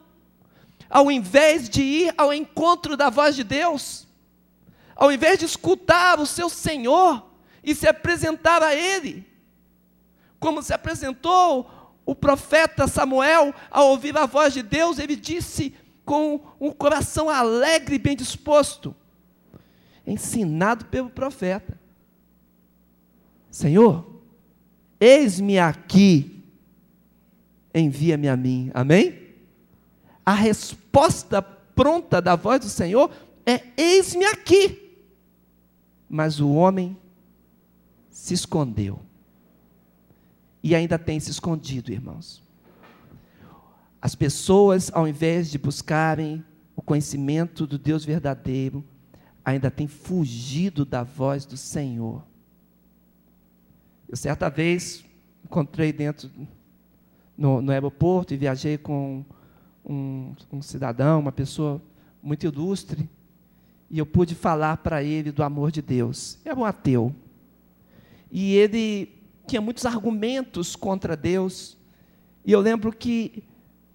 ao 0.89 1.11
invés 1.11 1.67
de 1.67 1.81
ir 1.83 2.13
ao 2.17 2.33
encontro 2.33 2.95
da 2.95 3.09
voz 3.09 3.35
de 3.35 3.43
Deus, 3.43 4.07
ao 4.95 5.11
invés 5.11 5.37
de 5.37 5.43
escutar 5.43 6.17
o 6.17 6.25
seu 6.25 6.47
Senhor 6.47 7.29
e 7.61 7.75
se 7.75 7.89
apresentar 7.89 8.63
a 8.63 8.73
Ele, 8.73 9.27
como 10.39 10.63
se 10.63 10.73
apresentou 10.73 11.69
o 12.05 12.15
profeta 12.15 12.87
Samuel, 12.87 13.53
ao 13.69 13.89
ouvir 13.89 14.17
a 14.17 14.25
voz 14.25 14.53
de 14.53 14.63
Deus, 14.63 14.99
ele 14.99 15.17
disse 15.17 15.75
com 16.05 16.39
um 16.57 16.71
coração 16.71 17.29
alegre 17.29 17.97
e 17.97 17.99
bem 17.99 18.15
disposto, 18.15 18.95
ensinado 20.05 20.85
pelo 20.85 21.09
profeta: 21.09 21.77
Senhor, 23.51 24.16
eis-me 24.99 25.59
aqui, 25.59 26.43
envia-me 27.73 28.27
a 28.27 28.37
mim. 28.37 28.71
Amém? 28.73 29.27
A 30.25 30.33
resposta 30.33 31.41
pronta 31.41 32.21
da 32.21 32.35
voz 32.35 32.59
do 32.59 32.69
Senhor 32.69 33.11
é: 33.45 33.61
eis-me 33.77 34.25
aqui. 34.25 34.83
Mas 36.09 36.39
o 36.39 36.51
homem 36.51 36.97
se 38.09 38.33
escondeu 38.33 38.99
e 40.63 40.75
ainda 40.75 40.97
tem 40.97 41.19
se 41.19 41.31
escondido, 41.31 41.91
irmãos. 41.91 42.43
As 44.01 44.15
pessoas, 44.15 44.91
ao 44.93 45.07
invés 45.07 45.49
de 45.49 45.57
buscarem 45.57 46.43
o 46.75 46.81
conhecimento 46.81 47.65
do 47.65 47.77
Deus 47.77 48.05
verdadeiro, 48.05 48.83
ainda 49.43 49.71
têm 49.71 49.87
fugido 49.87 50.83
da 50.83 51.03
voz 51.03 51.45
do 51.45 51.57
Senhor. 51.57 52.23
Eu, 54.09 54.15
certa 54.15 54.49
vez, 54.49 55.03
encontrei 55.43 55.91
dentro 55.91 56.29
no, 57.37 57.61
no 57.61 57.71
aeroporto 57.71 58.33
e 58.33 58.37
viajei 58.37 58.77
com 58.77 59.23
um, 59.85 60.33
um 60.51 60.61
cidadão, 60.61 61.19
uma 61.19 61.31
pessoa 61.31 61.81
muito 62.21 62.45
ilustre, 62.45 63.09
e 63.89 63.99
eu 63.99 64.05
pude 64.05 64.35
falar 64.35 64.77
para 64.77 65.01
ele 65.03 65.31
do 65.31 65.43
amor 65.43 65.71
de 65.71 65.81
Deus. 65.81 66.37
Era 66.43 66.55
um 66.55 66.65
ateu. 66.65 67.15
E 68.29 68.53
ele 68.55 69.13
tinha 69.45 69.61
muitos 69.61 69.85
argumentos 69.85 70.75
contra 70.75 71.15
Deus. 71.15 71.77
E 72.45 72.51
eu 72.51 72.59
lembro 72.59 72.91
que, 72.91 73.43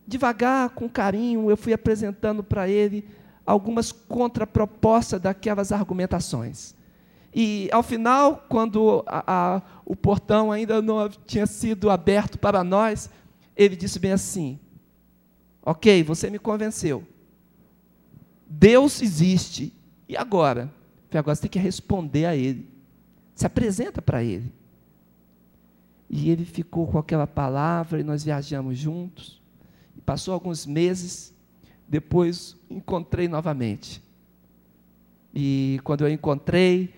devagar, 0.07 0.71
com 0.71 0.88
carinho, 0.88 1.50
eu 1.50 1.57
fui 1.57 1.75
apresentando 1.75 2.42
para 2.42 2.69
ele 2.69 3.07
algumas 3.45 3.92
contrapropostas 3.92 5.21
daquelas 5.21 5.73
argumentações. 5.73 6.75
E, 7.34 7.68
ao 7.72 7.82
final, 7.82 8.44
quando 8.48 9.02
a, 9.06 9.24
a, 9.56 9.62
o 9.84 9.96
portão 9.96 10.52
ainda 10.52 10.82
não 10.82 11.08
tinha 11.08 11.46
sido 11.46 11.88
aberto 11.90 12.38
para 12.38 12.62
nós, 12.62 13.08
ele 13.56 13.74
disse 13.74 13.98
bem 13.98 14.12
assim: 14.12 14.58
Ok, 15.62 16.02
você 16.02 16.28
me 16.28 16.38
convenceu. 16.38 17.06
Deus 18.46 19.00
existe. 19.00 19.72
E 20.08 20.16
agora? 20.16 20.72
Agora 21.10 21.34
você 21.34 21.42
tem 21.42 21.50
que 21.50 21.58
responder 21.58 22.26
a 22.26 22.36
Ele. 22.36 22.68
Se 23.34 23.46
apresenta 23.46 24.02
para 24.02 24.22
Ele. 24.22 24.52
E 26.10 26.28
ele 26.28 26.44
ficou 26.44 26.86
com 26.86 26.98
aquela 26.98 27.26
palavra 27.26 27.98
e 27.98 28.02
nós 28.02 28.22
viajamos 28.22 28.76
juntos. 28.76 29.40
Passou 30.04 30.34
alguns 30.34 30.66
meses, 30.66 31.34
depois 31.88 32.54
encontrei 32.68 33.28
novamente. 33.28 34.02
E 35.34 35.80
quando 35.84 36.06
eu 36.06 36.12
encontrei, 36.12 36.92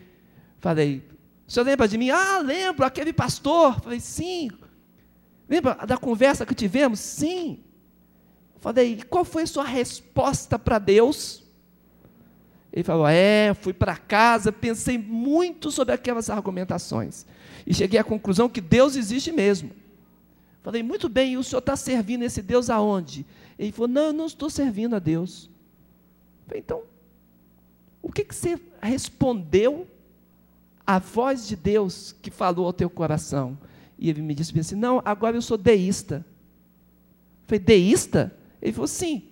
falei: 0.65 1.03
O 1.47 1.53
senhor 1.53 1.67
lembra 1.67 1.87
de 1.87 1.99
mim? 1.99 2.09
Ah, 2.09 2.39
lembro, 2.39 2.87
aquele 2.87 3.13
pastor. 3.13 3.79
Falei: 3.81 4.01
Sim. 4.01 4.51
Lembra 5.47 5.75
da 5.87 5.99
conversa 5.99 6.47
que 6.47 6.55
tivemos? 6.55 6.99
Sim. 6.99 7.63
Falei: 8.61 9.03
Qual 9.11 9.25
foi 9.25 9.43
a 9.43 9.47
sua 9.47 9.65
resposta 9.65 10.59
para 10.59 10.79
Deus? 10.79 11.45
Ele 12.73 12.83
falou: 12.83 13.07
É, 13.07 13.53
fui 13.53 13.75
para 13.75 13.97
casa, 13.97 14.51
pensei 14.51 14.97
muito 14.97 15.71
sobre 15.71 15.93
aquelas 15.93 16.31
argumentações 16.31 17.27
e 17.67 17.75
cheguei 17.75 18.01
à 18.01 18.05
conclusão 18.05 18.49
que 18.49 18.61
Deus 18.61 18.97
existe 18.97 19.31
mesmo. 19.31 19.71
Falei, 20.63 20.83
muito 20.83 21.11
bem, 21.11 21.33
e 21.33 21.37
o 21.37 21.45
senhor 21.45 21.59
está 21.59 21.77
servindo 21.77 22.23
esse 22.23 22.41
Deus 22.41 22.71
aonde? 22.71 23.27
Ele 23.59 23.71
falou, 23.71 23.89
não, 23.89 24.03
eu 24.05 24.13
não 24.13 24.27
estou 24.27 24.49
servindo 24.49 24.97
a 24.97 24.99
Deus. 24.99 25.51
Falei, 26.47 26.61
então, 26.61 26.83
o 28.03 28.11
que, 28.11 28.25
que 28.25 28.35
você 28.35 28.59
respondeu 28.81 29.87
à 30.87 30.99
voz 30.99 31.47
de 31.47 31.57
Deus 31.57 32.15
que 32.21 32.31
falou 32.31 32.67
ao 32.67 32.73
teu 32.73 32.91
coração? 32.91 33.59
E 33.99 34.11
ele 34.11 34.23
me 34.23 34.35
disse 34.35 34.59
assim, 34.59 34.75
não, 34.75 35.01
agora 35.05 35.37
eu 35.37 35.43
sou 35.43 35.57
deísta. 35.57 36.25
Falei, 37.47 37.61
deísta? 37.61 38.37
Ele 38.61 38.73
falou, 38.73 38.89
sim. 38.89 39.31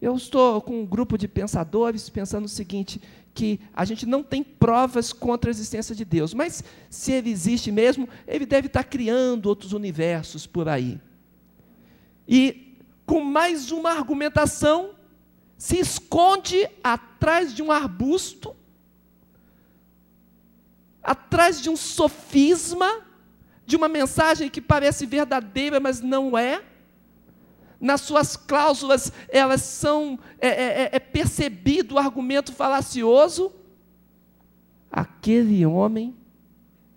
Eu 0.00 0.14
estou 0.14 0.60
com 0.62 0.80
um 0.80 0.86
grupo 0.86 1.18
de 1.18 1.26
pensadores 1.26 2.08
pensando 2.08 2.44
o 2.44 2.48
seguinte: 2.48 3.00
que 3.34 3.60
a 3.74 3.84
gente 3.84 4.06
não 4.06 4.22
tem 4.22 4.42
provas 4.42 5.12
contra 5.12 5.50
a 5.50 5.52
existência 5.52 5.94
de 5.94 6.04
Deus, 6.04 6.34
mas 6.34 6.62
se 6.90 7.12
ele 7.12 7.30
existe 7.30 7.70
mesmo, 7.70 8.08
ele 8.26 8.46
deve 8.46 8.66
estar 8.66 8.84
criando 8.84 9.46
outros 9.46 9.72
universos 9.72 10.46
por 10.46 10.68
aí. 10.68 11.00
E 12.26 12.76
com 13.06 13.20
mais 13.20 13.70
uma 13.70 13.90
argumentação, 13.90 14.90
se 15.56 15.78
esconde 15.78 16.68
atrás 16.82 17.54
de 17.54 17.62
um 17.62 17.72
arbusto, 17.72 18.54
atrás 21.08 21.58
de 21.58 21.70
um 21.70 21.76
sofisma, 21.76 23.00
de 23.64 23.76
uma 23.76 23.88
mensagem 23.88 24.50
que 24.50 24.60
parece 24.60 25.06
verdadeira, 25.06 25.80
mas 25.80 26.02
não 26.02 26.36
é 26.36 26.62
nas 27.80 28.02
suas 28.02 28.36
cláusulas 28.36 29.10
elas 29.28 29.62
são 29.62 30.18
é, 30.38 30.48
é, 30.48 30.82
é, 30.82 30.90
é 30.92 30.98
percebido 30.98 31.94
o 31.94 31.98
argumento 31.98 32.52
falacioso. 32.52 33.50
Aquele 34.90 35.64
homem 35.64 36.14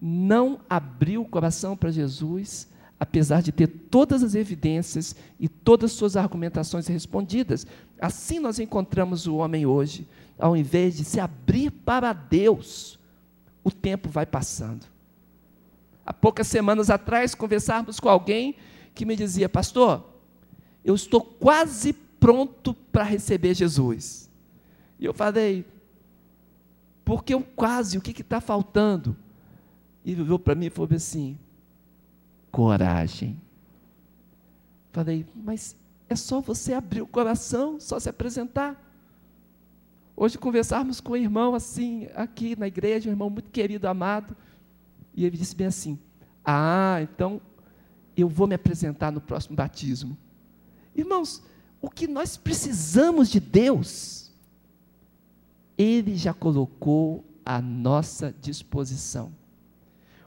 não 0.02 0.60
abriu 0.69 1.21
o 1.21 1.28
coração 1.28 1.78
para 1.78 1.91
Jesus, 1.91 2.67
apesar 3.00 3.41
de 3.41 3.54
ter 3.54 3.67
todas 3.67 4.24
as 4.24 4.36
evidências 4.36 5.15
e 5.39 5.47
todas 5.47 5.91
as 5.91 5.97
suas 5.97 6.17
argumentações 6.17 6.88
respondidas. 6.88 7.65
Assim 8.00 8.39
nós 8.39 8.60
encontramos 8.60 9.26
o 9.26 9.36
homem 9.36 9.65
hoje, 9.65 10.06
ao 10.38 10.58
invés 10.58 10.97
de 10.97 11.06
se 11.06 11.19
abrir 11.19 11.71
para 11.71 12.12
Deus, 12.12 13.00
o 13.63 13.71
tempo 13.71 14.10
vai 14.10 14.26
passando. 14.26 14.86
Há 16.06 16.13
poucas 16.13 16.47
semanas 16.47 16.89
atrás, 16.89 17.36
conversávamos 17.36 18.00
com 18.00 18.10
alguém 18.10 18.56
que 18.93 19.06
me 19.06 19.15
dizia, 19.15 19.47
pastor, 19.47 20.04
eu 20.84 20.95
estou 20.95 21.21
quase 21.21 21.93
pronto 21.93 22.74
para 22.74 23.04
receber 23.04 23.54
Jesus. 23.54 24.30
E 25.00 25.06
eu 25.06 25.13
falei, 25.13 25.65
porque 27.04 27.34
eu 27.34 27.41
quase, 27.41 27.97
o 27.97 28.02
que 28.02 28.19
está 28.21 28.39
faltando? 28.41 29.15
E 30.04 30.12
ele 30.12 30.21
olhou 30.21 30.39
para 30.39 30.56
mim 30.56 30.67
e 30.67 30.69
falou 30.69 30.89
assim: 30.93 31.38
coragem. 32.52 33.39
Falei, 34.91 35.26
mas 35.36 35.76
é 36.10 36.15
só 36.15 36.41
você 36.41 36.74
abrir 36.74 37.02
o 37.02 37.08
coração, 37.08 37.80
só 37.80 38.00
se 38.00 38.10
apresentar. 38.10 38.90
Hoje 40.22 40.38
conversarmos 40.38 41.02
com 41.02 41.14
um 41.14 41.18
irmão 41.18 41.56
assim, 41.56 42.08
aqui 42.14 42.56
na 42.56 42.68
igreja, 42.68 43.10
um 43.10 43.12
irmão 43.12 43.28
muito 43.28 43.50
querido, 43.50 43.88
amado, 43.88 44.38
e 45.16 45.26
ele 45.26 45.36
disse 45.36 45.56
bem 45.56 45.66
assim: 45.66 45.98
Ah, 46.46 47.00
então 47.02 47.42
eu 48.16 48.30
vou 48.30 48.46
me 48.46 48.54
apresentar 48.54 49.12
no 49.12 49.20
próximo 49.20 49.56
batismo. 49.56 50.16
Irmãos, 50.96 51.42
o 51.82 51.90
que 51.90 52.08
nós 52.08 52.38
precisamos 52.38 53.32
de 53.32 53.40
Deus, 53.40 54.32
Ele 55.76 56.16
já 56.16 56.36
colocou 56.36 57.26
à 57.44 57.60
nossa 57.60 58.32
disposição. 58.40 59.34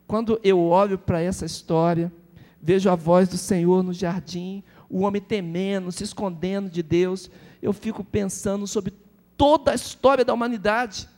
Quando 0.08 0.40
eu 0.42 0.58
olho 0.58 0.98
para 0.98 1.22
essa 1.22 1.46
história, 1.46 2.12
vejo 2.60 2.90
a 2.90 2.96
voz 2.96 3.28
do 3.28 3.38
Senhor 3.38 3.84
no 3.84 3.92
jardim, 3.92 4.64
o 4.90 5.02
homem 5.02 5.22
temendo, 5.22 5.92
se 5.92 6.02
escondendo 6.02 6.68
de 6.68 6.82
Deus, 6.82 7.30
eu 7.62 7.72
fico 7.72 8.02
pensando 8.02 8.66
sobre 8.66 9.03
toda 9.36 9.72
a 9.72 9.74
história 9.74 10.24
da 10.24 10.32
humanidade. 10.32 11.08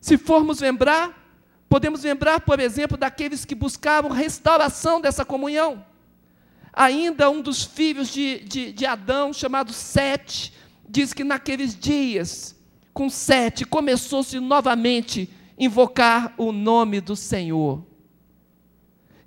Se 0.00 0.16
formos 0.16 0.60
lembrar, 0.60 1.20
podemos 1.68 2.02
lembrar, 2.02 2.40
por 2.40 2.58
exemplo, 2.58 2.96
daqueles 2.96 3.44
que 3.44 3.54
buscavam 3.54 4.10
restauração 4.10 5.00
dessa 5.00 5.24
comunhão. 5.24 5.84
Ainda 6.72 7.28
um 7.30 7.42
dos 7.42 7.64
filhos 7.64 8.08
de, 8.08 8.40
de, 8.40 8.72
de 8.72 8.86
Adão, 8.86 9.32
chamado 9.32 9.72
Sete, 9.72 10.52
diz 10.88 11.12
que 11.12 11.24
naqueles 11.24 11.78
dias, 11.78 12.56
com 12.94 13.10
Sete, 13.10 13.64
começou-se 13.64 14.38
novamente 14.40 15.28
invocar 15.58 16.32
o 16.38 16.52
nome 16.52 17.00
do 17.00 17.14
Senhor. 17.14 17.84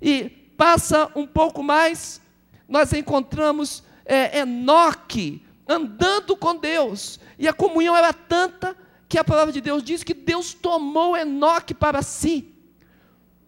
E 0.02 0.28
passa 0.56 1.10
um 1.14 1.26
pouco 1.26 1.62
mais, 1.62 2.20
nós 2.68 2.92
encontramos 2.92 3.84
é, 4.04 4.40
Enoque 4.40 5.43
andando 5.68 6.36
com 6.36 6.56
Deus, 6.56 7.18
e 7.38 7.48
a 7.48 7.52
comunhão 7.52 7.96
era 7.96 8.12
tanta 8.12 8.76
que 9.08 9.18
a 9.18 9.24
palavra 9.24 9.52
de 9.52 9.60
Deus 9.60 9.82
diz 9.82 10.02
que 10.02 10.14
Deus 10.14 10.54
tomou 10.54 11.16
Enoque 11.16 11.74
para 11.74 12.02
si. 12.02 12.52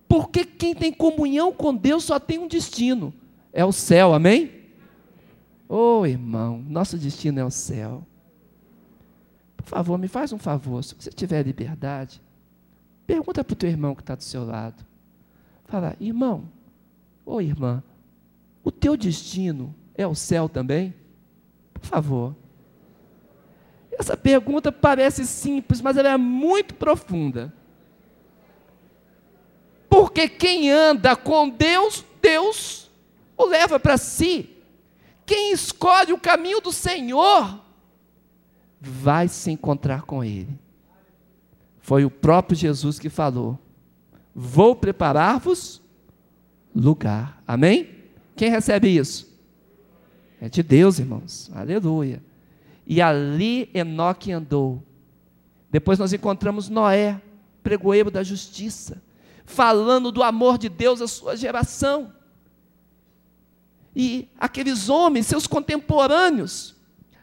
Porque 0.09 0.44
quem 0.44 0.74
tem 0.74 0.92
comunhão 0.92 1.52
com 1.52 1.74
Deus 1.74 2.05
só 2.05 2.18
tem 2.18 2.38
um 2.38 2.46
destino: 2.46 3.12
é 3.52 3.64
o 3.64 3.72
céu, 3.72 4.14
amém? 4.14 4.52
Oh, 5.68 6.07
irmão, 6.07 6.64
nosso 6.68 6.96
destino 6.96 7.40
é 7.40 7.44
o 7.44 7.50
céu. 7.50 8.07
Por 9.57 9.66
favor, 9.66 9.98
me 9.98 10.07
faz 10.07 10.33
um 10.33 10.38
favor, 10.38 10.85
se 10.85 10.94
você 10.94 11.11
tiver 11.11 11.42
liberdade, 11.42 12.22
pergunta 13.05 13.42
para 13.42 13.52
o 13.52 13.57
teu 13.57 13.68
irmão 13.68 13.96
que 13.96 14.02
está 14.02 14.14
do 14.14 14.22
seu 14.22 14.44
lado. 14.44 14.87
Fala, 15.64 15.96
irmão, 15.98 16.48
ou 17.24 17.37
oh, 17.37 17.40
irmã, 17.40 17.83
o 18.62 18.70
teu 18.70 18.96
destino 18.96 19.74
é 19.96 20.07
o 20.07 20.14
céu 20.14 20.48
também? 20.48 20.94
Por 21.81 21.87
favor. 21.87 22.37
Essa 23.99 24.17
pergunta 24.17 24.71
parece 24.71 25.27
simples, 25.27 25.81
mas 25.81 25.97
ela 25.97 26.11
é 26.11 26.17
muito 26.17 26.75
profunda. 26.75 27.53
Porque 29.89 30.29
quem 30.29 30.71
anda 30.71 31.17
com 31.17 31.49
Deus, 31.49 32.05
Deus 32.21 32.91
o 33.37 33.47
leva 33.47 33.79
para 33.79 33.97
si. 33.97 34.51
Quem 35.25 35.53
escolhe 35.53 36.12
o 36.12 36.21
caminho 36.21 36.61
do 36.61 36.73
Senhor, 36.73 37.61
vai 38.81 39.29
se 39.29 39.51
encontrar 39.51 40.03
com 40.03 40.23
Ele. 40.23 40.59
Foi 41.79 42.05
o 42.05 42.11
próprio 42.11 42.57
Jesus 42.57 42.99
que 42.99 43.09
falou: 43.09 43.59
Vou 44.35 44.77
preparar-vos 44.77 45.81
lugar. 46.75 47.43
Amém? 47.47 48.05
Quem 48.37 48.51
recebe 48.51 48.89
isso? 48.89 49.36
É 50.40 50.49
de 50.49 50.62
Deus, 50.62 50.99
irmãos. 50.99 51.51
Aleluia. 51.55 52.22
E 52.87 53.01
ali 53.01 53.70
Enoque 53.75 54.33
andou. 54.33 54.83
Depois 55.70 55.99
nós 55.99 56.12
encontramos 56.12 56.68
Noé, 56.68 57.20
pregoeiro 57.62 58.11
da 58.11 58.22
justiça, 58.22 59.03
falando 59.44 60.12
do 60.12 60.22
amor 60.22 60.59
de 60.59 60.68
Deus 60.68 61.01
à 61.01 61.09
sua 61.09 61.37
geração. 61.37 62.12
E 63.94 64.29
aqueles 64.38 64.88
homens, 64.88 65.27
seus 65.27 65.46
contemporâneos, 65.46 66.77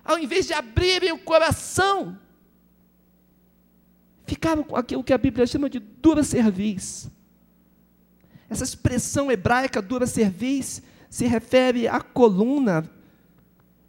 ao 0.03 0.17
invés 0.17 0.47
de 0.47 0.53
abrirem 0.53 1.11
o 1.11 1.19
coração, 1.19 2.17
ficaram 4.25 4.63
com 4.63 4.75
aquilo 4.75 5.03
que 5.03 5.13
a 5.13 5.17
Bíblia 5.17 5.45
chama 5.45 5.69
de 5.69 5.79
dura 5.79 6.23
cerviz. 6.23 7.09
Essa 8.49 8.63
expressão 8.63 9.31
hebraica 9.31 9.81
dura 9.81 10.05
cerviz 10.05 10.81
se 11.09 11.25
refere 11.25 11.87
à 11.87 12.01
coluna 12.01 12.89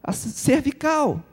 a 0.04 0.12
cervical. 0.12 1.24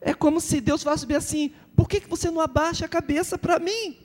É 0.00 0.14
como 0.14 0.40
se 0.40 0.60
Deus 0.60 0.84
falasse 0.84 1.04
bem 1.04 1.16
assim: 1.16 1.52
por 1.74 1.88
que, 1.88 2.00
que 2.00 2.08
você 2.08 2.30
não 2.30 2.40
abaixa 2.40 2.84
a 2.84 2.88
cabeça 2.88 3.36
para 3.36 3.58
mim? 3.58 3.98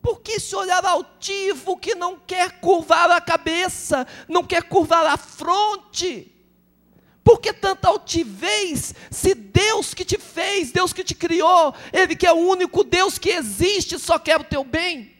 Por 0.00 0.20
que 0.22 0.32
esse 0.32 0.54
olhar 0.54 0.84
altivo 0.84 1.76
que 1.76 1.94
não 1.94 2.18
quer 2.18 2.60
curvar 2.60 3.10
a 3.10 3.20
cabeça, 3.20 4.06
não 4.26 4.42
quer 4.42 4.62
curvar 4.62 5.04
a 5.04 5.16
fronte? 5.16 6.32
Por 7.22 7.40
que 7.40 7.52
tanta 7.52 7.88
altivez? 7.88 8.94
Se 9.10 9.34
Deus 9.34 9.92
que 9.92 10.04
te 10.04 10.16
fez, 10.16 10.70
Deus 10.70 10.92
que 10.92 11.02
te 11.02 11.14
criou, 11.14 11.74
Ele 11.92 12.14
que 12.14 12.26
é 12.26 12.32
o 12.32 12.36
único 12.36 12.84
Deus 12.84 13.18
que 13.18 13.30
existe, 13.30 13.98
só 13.98 14.18
quer 14.18 14.40
o 14.40 14.44
teu 14.44 14.62
bem. 14.62 15.12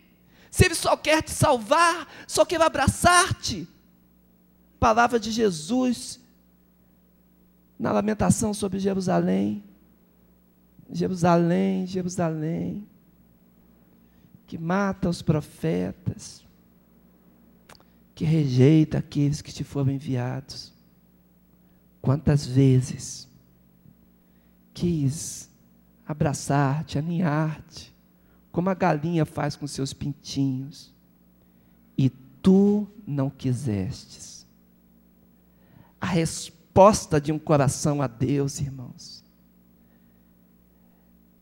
Se 0.50 0.64
Ele 0.64 0.74
só 0.76 0.96
quer 0.96 1.20
te 1.20 1.32
salvar, 1.32 2.08
só 2.26 2.44
quer 2.44 2.62
abraçar-te. 2.62 3.68
Palavra 4.78 5.18
de 5.18 5.32
Jesus 5.32 6.20
na 7.78 7.92
lamentação 7.92 8.54
sobre 8.54 8.78
Jerusalém. 8.78 9.62
Jerusalém, 10.90 11.86
Jerusalém, 11.86 12.86
que 14.46 14.56
mata 14.56 15.08
os 15.08 15.20
profetas, 15.20 16.44
que 18.14 18.24
rejeita 18.24 18.98
aqueles 18.98 19.42
que 19.42 19.52
te 19.52 19.64
foram 19.64 19.90
enviados. 19.90 20.72
Quantas 22.00 22.46
vezes 22.46 23.28
quis 24.72 25.50
abraçar-te, 26.06 26.98
aninhar-te, 26.98 27.94
como 28.52 28.70
a 28.70 28.74
galinha 28.74 29.26
faz 29.26 29.56
com 29.56 29.66
seus 29.66 29.92
pintinhos, 29.92 30.94
e 31.98 32.08
tu 32.08 32.86
não 33.06 33.28
quisestes. 33.28 34.46
A 36.00 36.06
resposta 36.06 36.55
de 37.20 37.32
um 37.32 37.38
coração 37.38 38.02
a 38.02 38.06
Deus, 38.06 38.60
irmãos, 38.60 39.24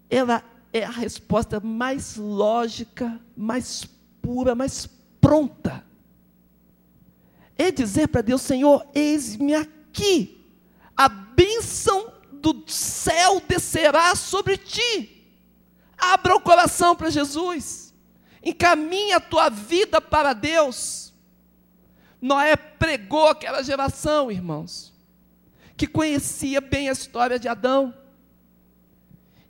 ela 0.09 0.43
é 0.73 0.85
a 0.85 0.91
resposta 0.91 1.59
mais 1.61 2.17
lógica, 2.17 3.21
mais 3.37 3.85
pura, 4.23 4.55
mais 4.55 4.89
pronta. 5.21 5.85
É 7.57 7.71
dizer 7.71 8.09
para 8.09 8.23
Deus: 8.23 8.43
Senhor, 8.43 8.87
eis-me 8.95 9.55
aqui 9.55 10.45
a 10.97 11.09
bênção 11.09 12.13
do 12.33 12.65
céu 12.67 13.43
descerá 13.47 14.15
sobre 14.15 14.57
ti. 14.57 15.27
Abra 15.99 16.37
o 16.37 16.41
coração 16.41 16.95
para 16.95 17.11
Jesus. 17.11 17.93
Encaminhe 18.43 19.13
a 19.13 19.21
tua 19.21 19.49
vida 19.49 20.01
para 20.01 20.33
Deus. 20.33 21.13
Noé 22.21 22.57
pregou 22.57 23.29
aquela 23.29 23.63
geração, 23.63 24.31
irmãos, 24.31 24.94
que 25.77 25.87
conhecia 25.87 26.61
bem 26.61 26.89
a 26.89 26.93
história 26.93 27.39
de 27.39 27.49
Adão. 27.49 27.95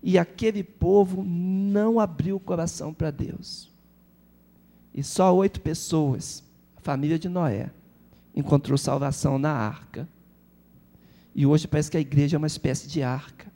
E 0.03 0.19
aquele 0.19 0.63
povo 0.63 1.25
não 1.25 1.99
abriu 1.99 2.37
o 2.37 2.41
coração 2.41 2.93
para 2.93 3.11
Deus. 3.11 3.73
E 4.93 5.03
só 5.03 5.35
oito 5.35 5.61
pessoas, 5.61 6.45
a 6.77 6.81
família 6.81 7.19
de 7.19 7.29
Noé, 7.29 7.71
encontrou 8.35 8.77
salvação 8.77 9.39
na 9.39 9.51
arca. 9.51 10.09
E 11.35 11.47
hoje 11.47 11.67
parece 11.67 11.91
que 11.91 11.97
a 11.97 12.01
igreja 12.01 12.37
é 12.37 12.39
uma 12.39 12.47
espécie 12.47 12.87
de 12.87 13.03
arca. 13.03 13.53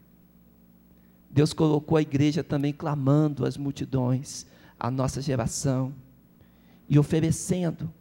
Deus 1.30 1.52
colocou 1.52 1.96
a 1.96 2.02
igreja 2.02 2.42
também 2.42 2.72
clamando 2.72 3.44
às 3.44 3.56
multidões, 3.56 4.46
à 4.80 4.90
nossa 4.90 5.20
geração, 5.20 5.94
e 6.88 6.98
oferecendo. 6.98 7.92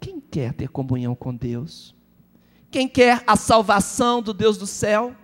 Quem 0.00 0.20
quer 0.20 0.54
ter 0.54 0.68
comunhão 0.68 1.14
com 1.14 1.34
Deus? 1.34 1.94
Quem 2.72 2.88
quer 2.88 3.22
a 3.26 3.36
salvação 3.36 4.22
do 4.22 4.32
Deus 4.32 4.56
do 4.56 4.66
céu? 4.66 5.14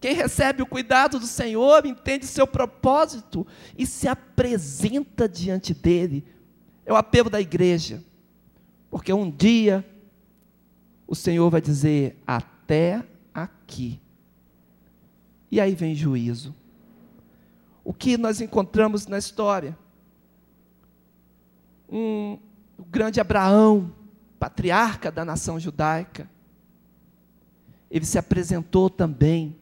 Quem 0.00 0.14
recebe 0.14 0.62
o 0.62 0.66
cuidado 0.66 1.16
do 1.20 1.26
Senhor, 1.26 1.86
entende 1.86 2.26
seu 2.26 2.44
propósito 2.44 3.46
e 3.78 3.86
se 3.86 4.08
apresenta 4.08 5.28
diante 5.28 5.72
dele. 5.72 6.24
É 6.84 6.92
o 6.92 6.96
apelo 6.96 7.30
da 7.30 7.40
igreja. 7.40 8.02
Porque 8.90 9.12
um 9.12 9.30
dia 9.30 9.86
o 11.06 11.14
Senhor 11.14 11.48
vai 11.50 11.60
dizer: 11.60 12.20
até 12.26 13.06
aqui. 13.32 14.00
E 15.48 15.60
aí 15.60 15.72
vem 15.72 15.94
juízo. 15.94 16.52
O 17.84 17.94
que 17.94 18.18
nós 18.18 18.40
encontramos 18.40 19.06
na 19.06 19.18
história? 19.18 19.78
Um, 21.88 22.38
o 22.76 22.84
grande 22.84 23.20
Abraão, 23.20 23.92
patriarca 24.40 25.12
da 25.12 25.24
nação 25.24 25.60
judaica, 25.60 26.28
ele 27.90 28.04
se 28.04 28.18
apresentou 28.18 28.90
também 28.90 29.56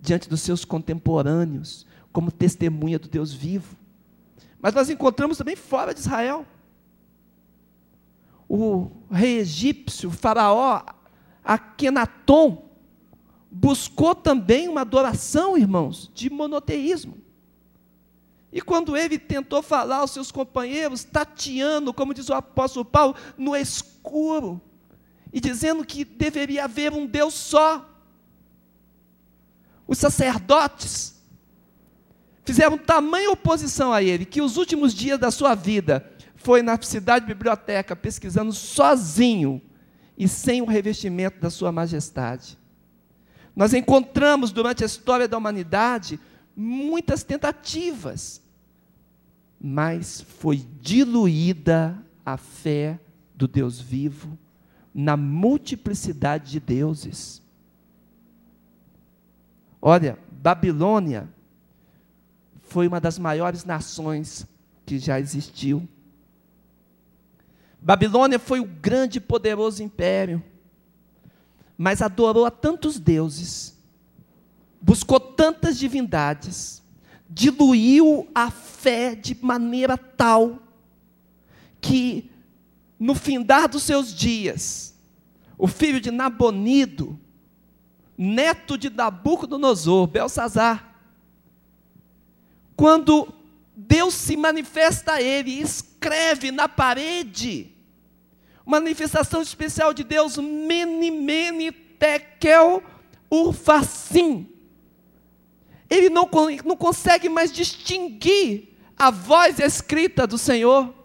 diante 0.00 0.28
dos 0.28 0.40
seus 0.40 0.64
contemporâneos 0.64 1.86
como 2.12 2.30
testemunha 2.30 2.98
do 2.98 3.08
Deus 3.08 3.32
vivo. 3.32 3.76
Mas 4.60 4.74
nós 4.74 4.90
encontramos 4.90 5.38
também 5.38 5.56
fora 5.56 5.94
de 5.94 6.00
Israel. 6.00 6.46
O 8.48 8.90
rei 9.10 9.38
egípcio, 9.38 10.10
o 10.10 10.12
faraó, 10.12 10.82
Akenaton, 11.42 12.70
buscou 13.50 14.14
também 14.14 14.68
uma 14.68 14.82
adoração, 14.82 15.56
irmãos, 15.56 16.10
de 16.14 16.30
monoteísmo. 16.30 17.16
E 18.52 18.60
quando 18.60 18.96
ele 18.96 19.18
tentou 19.18 19.62
falar 19.62 19.98
aos 19.98 20.10
seus 20.10 20.30
companheiros, 20.30 21.04
tateando, 21.04 21.94
como 21.94 22.12
diz 22.12 22.28
o 22.28 22.34
apóstolo 22.34 22.84
Paulo, 22.84 23.16
no 23.38 23.56
escuro, 23.56 24.60
e 25.32 25.40
dizendo 25.40 25.84
que 25.84 26.04
deveria 26.04 26.64
haver 26.64 26.92
um 26.92 27.06
Deus 27.06 27.34
só. 27.34 27.88
Os 29.86 29.98
sacerdotes 29.98 31.14
fizeram 32.44 32.76
tamanha 32.76 33.30
oposição 33.30 33.92
a 33.92 34.02
ele, 34.02 34.24
que 34.24 34.42
os 34.42 34.56
últimos 34.56 34.92
dias 34.92 35.18
da 35.18 35.30
sua 35.30 35.54
vida 35.54 36.10
foi 36.34 36.60
na 36.60 36.80
cidade 36.82 37.24
biblioteca 37.24 37.96
pesquisando 37.96 38.52
sozinho 38.52 39.62
e 40.18 40.28
sem 40.28 40.60
o 40.60 40.66
revestimento 40.66 41.40
da 41.40 41.48
sua 41.48 41.72
majestade. 41.72 42.58
Nós 43.54 43.72
encontramos 43.72 44.50
durante 44.50 44.82
a 44.82 44.86
história 44.86 45.28
da 45.28 45.38
humanidade 45.38 46.18
muitas 46.54 47.22
tentativas, 47.22 48.42
mas 49.60 50.20
foi 50.20 50.66
diluída 50.80 52.04
a 52.24 52.36
fé 52.36 52.98
do 53.34 53.46
Deus 53.46 53.80
vivo 53.80 54.38
na 54.94 55.16
multiplicidade 55.16 56.50
de 56.50 56.60
deuses. 56.60 57.42
Olha, 59.80 60.18
Babilônia 60.30 61.28
foi 62.60 62.86
uma 62.86 63.00
das 63.00 63.18
maiores 63.18 63.64
nações 63.64 64.46
que 64.86 64.98
já 64.98 65.18
existiu. 65.18 65.88
Babilônia 67.80 68.38
foi 68.38 68.60
o 68.60 68.64
grande 68.64 69.18
e 69.18 69.20
poderoso 69.20 69.82
império, 69.82 70.42
mas 71.76 72.00
adorou 72.00 72.44
a 72.46 72.50
tantos 72.50 72.98
deuses, 72.98 73.76
buscou 74.80 75.18
tantas 75.18 75.78
divindades, 75.78 76.82
diluiu 77.28 78.28
a 78.34 78.50
fé 78.50 79.14
de 79.14 79.36
maneira 79.42 79.96
tal 79.96 80.58
que, 81.80 82.30
no 83.02 83.16
findar 83.16 83.68
dos 83.68 83.82
seus 83.82 84.14
dias, 84.14 84.96
o 85.58 85.66
filho 85.66 86.00
de 86.00 86.12
Nabonido, 86.12 87.18
neto 88.16 88.78
de 88.78 88.88
Nabucodonosor, 88.88 90.06
Belsazar, 90.06 90.94
quando 92.76 93.34
Deus 93.74 94.14
se 94.14 94.36
manifesta 94.36 95.14
a 95.14 95.20
ele 95.20 95.50
escreve 95.50 96.52
na 96.52 96.68
parede, 96.68 97.74
manifestação 98.64 99.42
especial 99.42 99.92
de 99.92 100.04
Deus, 100.04 100.38
meni, 100.38 101.72
tekel, 101.72 102.84
urfacim. 103.28 104.48
Ele 105.90 106.08
não, 106.08 106.30
não 106.64 106.76
consegue 106.76 107.28
mais 107.28 107.50
distinguir 107.50 108.76
a 108.96 109.10
voz 109.10 109.58
escrita 109.58 110.24
do 110.24 110.38
Senhor. 110.38 111.01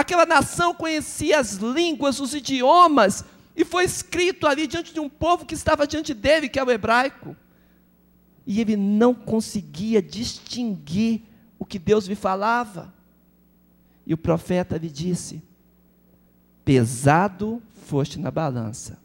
Aquela 0.00 0.24
nação 0.24 0.74
conhecia 0.74 1.40
as 1.40 1.54
línguas, 1.54 2.20
os 2.20 2.34
idiomas, 2.34 3.24
e 3.56 3.64
foi 3.64 3.84
escrito 3.84 4.46
ali 4.46 4.66
diante 4.66 4.92
de 4.92 5.00
um 5.00 5.08
povo 5.08 5.44
que 5.44 5.54
estava 5.54 5.86
diante 5.86 6.14
dele, 6.14 6.48
que 6.48 6.58
é 6.58 6.64
o 6.64 6.70
hebraico 6.70 7.36
e 8.48 8.62
ele 8.62 8.78
não 8.78 9.14
conseguia 9.14 10.00
distinguir 10.00 11.20
o 11.58 11.66
que 11.66 11.78
Deus 11.78 12.06
lhe 12.06 12.14
falava. 12.14 12.94
E 14.06 14.14
o 14.14 14.16
profeta 14.16 14.78
lhe 14.78 14.88
disse: 14.88 15.42
Pesado 16.64 17.62
foste 17.84 18.18
na 18.18 18.30
balança, 18.30 18.98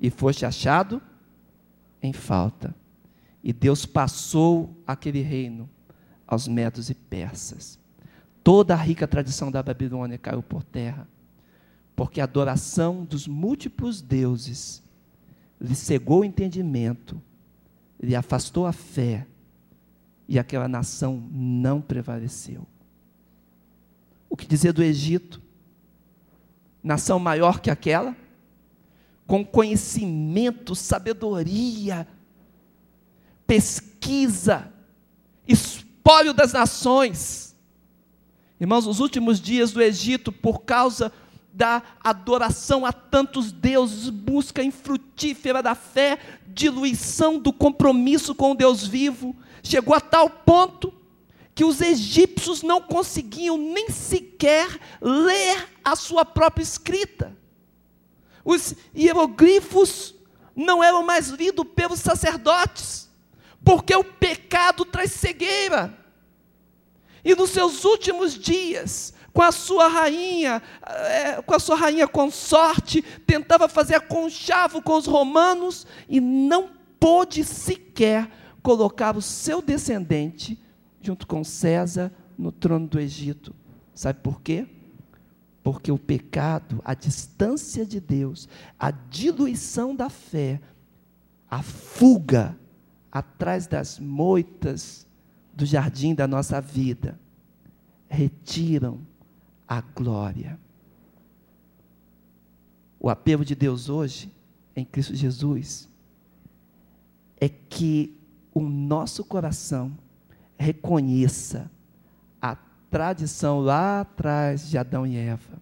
e 0.00 0.08
foste 0.08 0.46
achado 0.46 1.02
em 2.00 2.12
falta. 2.12 2.72
E 3.42 3.52
Deus 3.52 3.84
passou 3.84 4.80
aquele 4.86 5.20
reino 5.20 5.68
aos 6.24 6.46
medos 6.46 6.88
e 6.90 6.94
persas. 6.94 7.76
Toda 8.48 8.72
a 8.72 8.76
rica 8.78 9.06
tradição 9.06 9.50
da 9.50 9.62
Babilônia 9.62 10.16
caiu 10.16 10.42
por 10.42 10.64
terra, 10.64 11.06
porque 11.94 12.18
a 12.18 12.24
adoração 12.24 13.04
dos 13.04 13.28
múltiplos 13.28 14.00
deuses 14.00 14.82
lhe 15.60 15.74
cegou 15.74 16.20
o 16.20 16.24
entendimento 16.24 17.20
ele 18.00 18.14
afastou 18.14 18.66
a 18.66 18.72
fé 18.72 19.26
e 20.28 20.38
aquela 20.38 20.68
nação 20.68 21.28
não 21.32 21.80
prevaleceu. 21.80 22.66
O 24.30 24.36
que 24.36 24.46
dizer 24.46 24.72
do 24.72 24.82
Egito? 24.82 25.42
Nação 26.82 27.18
maior 27.18 27.60
que 27.60 27.70
aquela, 27.70 28.16
com 29.26 29.44
conhecimento, 29.44 30.74
sabedoria, 30.74 32.06
pesquisa, 33.46 34.72
espólio 35.46 36.32
das 36.32 36.52
nações. 36.52 37.47
Irmãos, 38.60 38.86
os 38.86 38.98
últimos 39.00 39.40
dias 39.40 39.72
do 39.72 39.80
Egito, 39.80 40.32
por 40.32 40.62
causa 40.62 41.12
da 41.52 41.82
adoração 42.02 42.84
a 42.84 42.92
tantos 42.92 43.52
deuses, 43.52 44.10
busca 44.10 44.62
infrutífera 44.62 45.62
da 45.62 45.74
fé, 45.74 46.18
diluição 46.46 47.38
do 47.38 47.52
compromisso 47.52 48.34
com 48.34 48.52
o 48.52 48.54
Deus 48.54 48.86
vivo, 48.86 49.34
chegou 49.62 49.94
a 49.94 50.00
tal 50.00 50.28
ponto 50.28 50.92
que 51.54 51.64
os 51.64 51.80
egípcios 51.80 52.62
não 52.62 52.80
conseguiam 52.80 53.58
nem 53.58 53.90
sequer 53.90 54.68
ler 55.00 55.68
a 55.84 55.96
sua 55.96 56.24
própria 56.24 56.62
escrita. 56.62 57.36
Os 58.44 58.74
hieroglifos 58.96 60.14
não 60.54 60.82
eram 60.82 61.02
mais 61.02 61.28
lidos 61.28 61.66
pelos 61.74 62.00
sacerdotes, 62.00 63.08
porque 63.64 63.94
o 63.94 64.04
pecado 64.04 64.84
traz 64.84 65.12
cegueira. 65.12 65.96
E 67.28 67.34
nos 67.34 67.50
seus 67.50 67.84
últimos 67.84 68.32
dias, 68.32 69.12
com 69.34 69.42
a 69.42 69.52
sua 69.52 69.86
rainha, 69.86 70.62
é, 70.82 71.42
com 71.42 71.54
a 71.54 71.58
sua 71.58 71.76
rainha 71.76 72.08
consorte, 72.08 73.02
tentava 73.02 73.68
fazer 73.68 73.96
aconchavo 73.96 74.80
com 74.80 74.96
os 74.96 75.04
romanos 75.04 75.86
e 76.08 76.22
não 76.22 76.70
pôde 76.98 77.44
sequer 77.44 78.30
colocar 78.62 79.14
o 79.14 79.20
seu 79.20 79.60
descendente 79.60 80.58
junto 81.02 81.26
com 81.26 81.44
César 81.44 82.10
no 82.38 82.50
trono 82.50 82.86
do 82.86 82.98
Egito. 82.98 83.54
Sabe 83.94 84.20
por 84.20 84.40
quê? 84.40 84.66
Porque 85.62 85.92
o 85.92 85.98
pecado, 85.98 86.80
a 86.82 86.94
distância 86.94 87.84
de 87.84 88.00
Deus, 88.00 88.48
a 88.78 88.90
diluição 88.90 89.94
da 89.94 90.08
fé, 90.08 90.62
a 91.50 91.62
fuga 91.62 92.58
atrás 93.12 93.66
das 93.66 93.98
moitas 93.98 95.06
do 95.58 95.66
jardim 95.66 96.14
da 96.14 96.28
nossa 96.28 96.60
vida, 96.60 97.18
retiram 98.08 99.00
a 99.66 99.80
glória. 99.80 100.56
O 103.00 103.10
apelo 103.10 103.44
de 103.44 103.56
Deus 103.56 103.88
hoje, 103.88 104.32
em 104.76 104.84
Cristo 104.84 105.16
Jesus, 105.16 105.88
é 107.40 107.48
que 107.48 108.16
o 108.54 108.60
nosso 108.60 109.24
coração 109.24 109.98
reconheça 110.56 111.68
a 112.40 112.54
tradição 112.88 113.58
lá 113.58 114.02
atrás 114.02 114.70
de 114.70 114.78
Adão 114.78 115.04
e 115.04 115.16
Eva. 115.16 115.60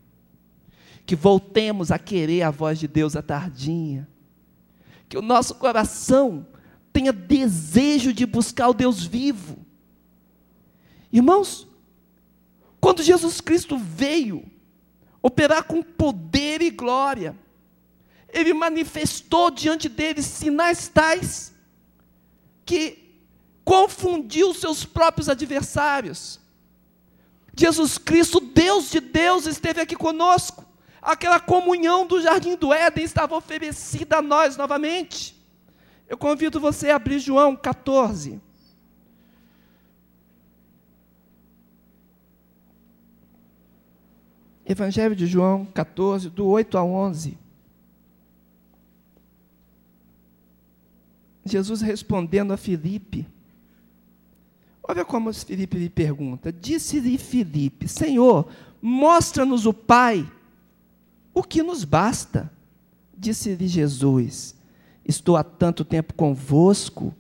Que 1.07 1.17
voltemos 1.17 1.91
a 1.91 1.99
querer 1.99 2.43
a 2.43 2.51
voz 2.51 2.79
de 2.79 2.87
Deus 2.87 3.17
à 3.17 3.23
tardinha. 3.23 4.07
Que 5.09 5.17
o 5.17 5.23
nosso 5.23 5.55
coração 5.55 6.47
tenha 6.93 7.15
desejo 7.15 8.13
de 8.13 8.27
buscar 8.27 8.69
o 8.69 8.75
Deus 8.75 9.03
vivo. 9.03 9.65
Irmãos, 11.13 11.67
quando 12.81 13.03
Jesus 13.03 13.41
Cristo 13.41 13.79
veio 13.79 14.45
operar 15.23 15.65
com 15.65 15.83
poder 15.83 16.63
e 16.63 16.71
glória, 16.71 17.37
ele 18.29 18.53
manifestou 18.53 19.51
diante 19.51 19.89
deles 19.89 20.27
sinais 20.27 20.89
tais 20.89 21.55
que 22.65 22.99
confundiu 23.65 24.55
seus 24.55 24.85
próprios 24.85 25.29
adversários. 25.29 26.41
Jesus 27.57 27.97
Cristo, 27.97 28.39
Deus 28.39 28.91
de 28.91 29.01
Deus, 29.01 29.47
esteve 29.47 29.81
aqui 29.81 29.97
conosco. 29.97 30.65
Aquela 31.01 31.41
comunhão 31.41 32.07
do 32.07 32.21
jardim 32.21 32.55
do 32.57 32.73
Éden 32.73 33.05
estava 33.05 33.37
oferecida 33.37 34.19
a 34.19 34.23
nós 34.23 34.57
novamente. 34.57 35.37
Eu 36.09 36.19
convido 36.19 36.61
você 36.61 36.91
a 36.91 36.97
abrir 36.97 37.19
João 37.19 37.57
14. 37.57 38.41
Evangelho 44.67 45.15
de 45.15 45.27
João 45.27 45.65
14, 45.65 46.29
do 46.29 46.45
8 46.45 46.77
a 46.77 46.85
11. 46.85 47.39
Jesus 51.45 51.81
respondendo 51.81 52.53
a 52.53 52.57
Filipe. 52.57 53.29
Olha 54.83 55.05
como 55.05 55.33
Filipe 55.33 55.79
lhe 55.79 55.89
pergunta. 55.89 56.53
Disse-lhe 56.53 57.17
Filipe: 57.17 57.87
Senhor, 57.87 58.49
mostra-nos 58.83 59.67
o 59.67 59.73
Pai, 59.73 60.29
o 61.33 61.45
que 61.45 61.63
nos 61.63 61.85
basta. 61.85 62.51
Disse-lhe 63.17 63.69
Jesus: 63.69 64.57
Estou 65.05 65.37
há 65.37 65.45
tanto 65.45 65.85
tempo 65.85 66.13
convosco 66.15 67.15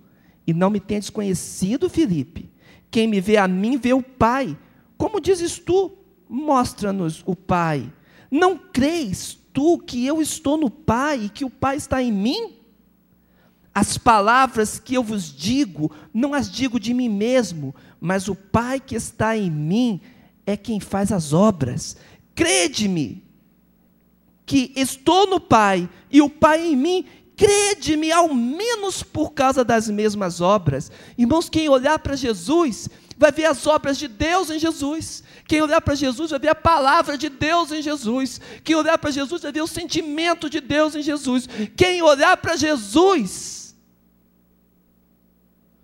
e 0.45 0.53
não 0.53 0.69
me 0.69 0.81
tendes 0.81 1.11
conhecido, 1.11 1.89
Filipe. 1.89 2.51
Quem 2.91 3.07
me 3.07 3.21
vê 3.21 3.37
a 3.37 3.47
mim 3.47 3.79
vê 3.79 3.93
o 3.93 4.03
Pai. 4.03 4.59
Como 4.99 5.21
dizes 5.21 5.61
tu? 5.61 5.93
Mostra-nos 6.29 7.23
o 7.27 7.35
Pai. 7.35 7.93
Não 8.31 8.59
crês 8.59 9.39
tu 9.53 9.79
que 9.79 10.05
eu 10.07 10.21
estou 10.21 10.57
no 10.57 10.71
Pai 10.71 11.25
e 11.25 11.29
que 11.29 11.45
o 11.45 11.51
Pai 11.51 11.77
está 11.77 12.03
em 12.03 12.13
mim? 12.13 12.55
As 13.75 13.99
palavras 13.99 14.79
que 14.79 14.95
eu 14.95 15.03
vos 15.03 15.35
digo, 15.35 15.91
não 16.13 16.33
as 16.33 16.51
digo 16.51 16.81
de 16.81 16.95
mim 16.95 17.09
mesmo, 17.09 17.75
mas 18.01 18.29
o 18.29 18.35
Pai 18.35 18.81
que 18.81 18.95
está 18.95 19.37
em 19.37 19.51
mim 19.51 20.01
é 20.47 20.57
quem 20.57 20.81
faz 20.81 21.13
as 21.13 21.33
obras. 21.33 21.97
Crede-me 22.35 23.25
que 24.47 24.73
estou 24.77 25.27
no 25.27 25.41
Pai 25.41 25.89
e 26.11 26.23
o 26.23 26.31
Pai 26.31 26.67
em 26.67 26.77
mim, 26.77 27.05
crede-me 27.37 28.11
ao 28.11 28.35
menos 28.35 29.03
por 29.03 29.33
causa 29.33 29.65
das 29.65 29.91
mesmas 29.91 30.41
obras. 30.41 30.91
Irmãos, 31.19 31.49
quem 31.49 31.69
olhar 31.69 31.99
para 31.99 32.17
Jesus 32.17 32.89
vai 33.17 33.33
ver 33.33 33.47
as 33.47 33.67
obras 33.67 33.97
de 33.97 34.09
Deus 34.09 34.51
em 34.51 34.59
Jesus. 34.59 35.25
Quem 35.47 35.63
olhar 35.63 35.81
para 35.81 35.95
Jesus 35.95 36.31
vai 36.31 36.39
ver 36.39 36.49
a 36.49 36.55
palavra 36.55 37.17
de 37.17 37.29
Deus 37.29 37.73
em 37.73 37.81
Jesus. 37.81 38.41
Quem 38.63 38.77
olhar 38.77 38.99
para 38.99 39.11
Jesus 39.11 39.43
vai 39.43 39.53
ver 39.53 39.63
o 39.63 39.67
sentimento 39.67 40.51
de 40.51 40.61
Deus 40.61 40.95
em 40.95 41.03
Jesus. 41.03 41.49
Quem 41.77 42.03
olhar 42.03 42.37
para 42.37 42.57
Jesus 42.57 43.75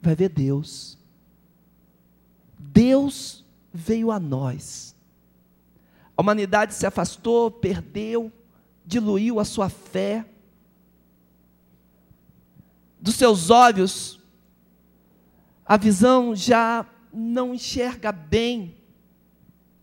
vai 0.00 0.14
ver 0.14 0.28
Deus. 0.28 0.98
Deus 2.58 3.44
veio 3.72 4.10
a 4.10 4.20
nós. 4.20 4.94
A 6.16 6.20
humanidade 6.20 6.74
se 6.74 6.84
afastou, 6.84 7.50
perdeu, 7.50 8.30
diluiu 8.84 9.40
a 9.40 9.44
sua 9.44 9.70
fé. 9.70 10.26
Dos 13.00 13.14
seus 13.14 13.50
olhos, 13.50 14.20
a 15.64 15.76
visão 15.76 16.36
já 16.36 16.86
não 17.12 17.54
enxerga 17.54 18.10
bem 18.10 18.74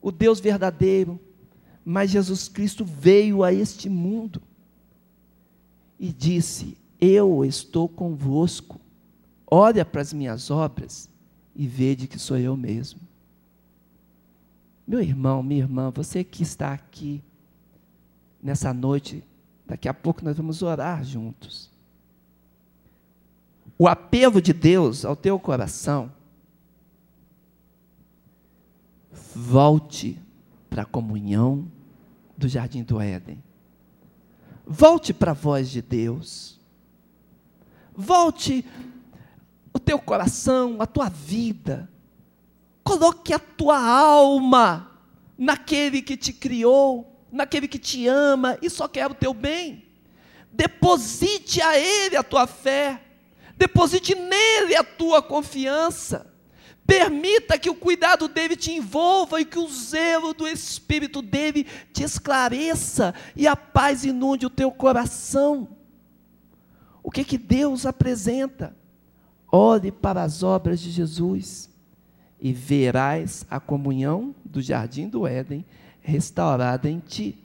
o 0.02 0.12
Deus 0.12 0.39
verdadeiro, 0.39 1.20
mas 1.84 2.10
Jesus 2.10 2.48
Cristo 2.48 2.84
veio 2.86 3.44
a 3.44 3.54
este 3.54 3.89
mundo 3.89 4.42
e 6.00 6.12
disse: 6.12 6.78
Eu 7.00 7.44
estou 7.46 7.88
convosco, 7.88 8.80
olha 9.46 9.86
para 9.86 10.02
as 10.02 10.13
minhas 10.13 10.50
obras 10.50 11.10
e 11.56 11.68
vede 11.68 12.08
que 12.08 12.18
sou 12.18 12.38
eu 12.38 12.56
mesmo. 12.56 13.00
Meu 14.88 15.02
irmão, 15.02 15.44
minha 15.44 15.62
irmã, 15.62 15.92
você 15.92 16.24
que 16.24 16.42
está 16.42 16.74
aqui 16.74 17.22
nessa 18.42 18.74
noite, 18.74 19.24
daqui 19.68 19.88
a 19.88 19.94
pouco 19.94 20.24
nós 20.24 20.36
vamos 20.36 20.63
orar 20.63 21.04
juntos. 21.04 21.70
O 23.78 23.88
apelo 23.88 24.42
de 24.42 24.52
Deus 24.52 25.06
ao 25.06 25.15
teu 25.15 25.39
coração 25.39 26.12
volte 29.36 30.20
para 30.70 30.84
a 30.84 30.86
comunhão 30.86 31.70
do 32.38 32.48
jardim 32.48 32.84
do 32.84 33.02
Éden. 33.02 33.44
Volte 34.65 35.13
para 35.13 35.32
a 35.32 35.34
voz 35.34 35.70
de 35.70 35.82
Deus. 35.82 36.60
Volte 37.94 38.63
o 39.74 39.80
teu 39.80 40.00
coração, 40.00 40.78
a 40.80 40.86
tua 40.86 41.10
vida. 41.10 41.89
Coloque 42.84 43.34
a 43.34 43.39
tua 43.39 43.80
alma 43.80 44.92
naquele 45.38 46.02
que 46.02 46.15
te 46.15 46.34
criou, 46.34 47.26
naquele 47.32 47.68
que 47.68 47.80
te 47.80 48.08
ama 48.08 48.58
e 48.62 48.70
só 48.70 48.88
quer 48.88 49.10
o 49.10 49.15
teu 49.15 49.34
bem. 49.34 49.86
Deposite 50.52 51.62
a 51.62 51.78
Ele 51.78 52.15
a 52.15 52.24
tua 52.24 52.48
fé. 52.48 53.04
Deposite 53.58 54.15
nele 54.15 54.76
a 54.76 54.84
tua 54.84 55.22
confiança. 55.22 56.29
Permita 56.89 57.60
que 57.60 57.69
o 57.69 57.75
cuidado 57.75 58.28
dele 58.28 58.56
te 58.56 58.71
envolva 58.71 59.39
e 59.39 59.45
que 59.45 59.60
o 59.60 59.69
zelo 59.69 60.34
do 60.34 60.47
Espírito 60.47 61.21
dele 61.21 61.67
te 61.93 62.02
esclareça 62.02 63.13
e 63.36 63.47
a 63.47 63.56
paz 63.56 64.04
inunde 64.04 64.47
o 64.47 64.49
teu 64.49 64.71
coração. 64.71 65.67
O 67.04 67.12
que 67.12 67.23
que 67.23 67.38
Deus 67.38 67.86
apresenta? 67.86 68.75
Olhe 69.52 69.91
para 69.91 70.23
as 70.23 70.41
obras 70.41 70.80
de 70.80 70.89
Jesus 70.89 71.69
e 72.41 72.52
verás 72.52 73.45
a 73.52 73.60
comunhão 73.60 74.34
do 74.43 74.60
jardim 74.60 75.08
do 75.08 75.28
Éden 75.28 75.63
restaurada 76.02 76.89
em 76.89 76.97
ti. 76.97 77.38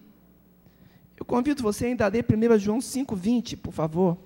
Eu 1.19 1.27
convido 1.27 1.63
você 1.63 1.85
ainda 1.85 2.07
a 2.07 2.09
ler 2.09 2.25
1 2.25 2.59
João 2.59 2.79
5,20, 2.79 3.59
por 3.59 3.75
favor. 3.75 4.17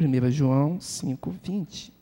1 0.00 0.30
João 0.30 0.80
5, 0.80 1.30
20. 1.30 1.92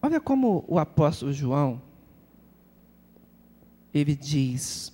Olha 0.00 0.20
como 0.20 0.64
o 0.66 0.78
apóstolo 0.78 1.32
João, 1.32 1.82
ele 3.92 4.14
diz 4.14 4.92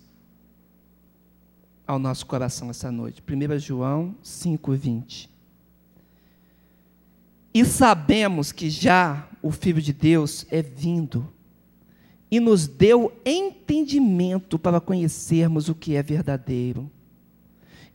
ao 1.86 1.98
nosso 1.98 2.26
coração 2.26 2.70
essa 2.70 2.90
noite. 2.90 3.22
1 3.22 3.58
João 3.58 4.16
5, 4.22 4.72
20. 4.72 5.30
E 7.54 7.64
sabemos 7.64 8.50
que 8.50 8.70
já 8.70 9.28
o 9.42 9.52
Filho 9.52 9.82
de 9.82 9.92
Deus 9.92 10.46
é 10.50 10.62
vindo 10.62 11.30
e 12.32 12.40
nos 12.40 12.66
deu 12.66 13.12
entendimento 13.26 14.58
para 14.58 14.80
conhecermos 14.80 15.68
o 15.68 15.74
que 15.74 15.96
é 15.96 16.02
verdadeiro. 16.02 16.90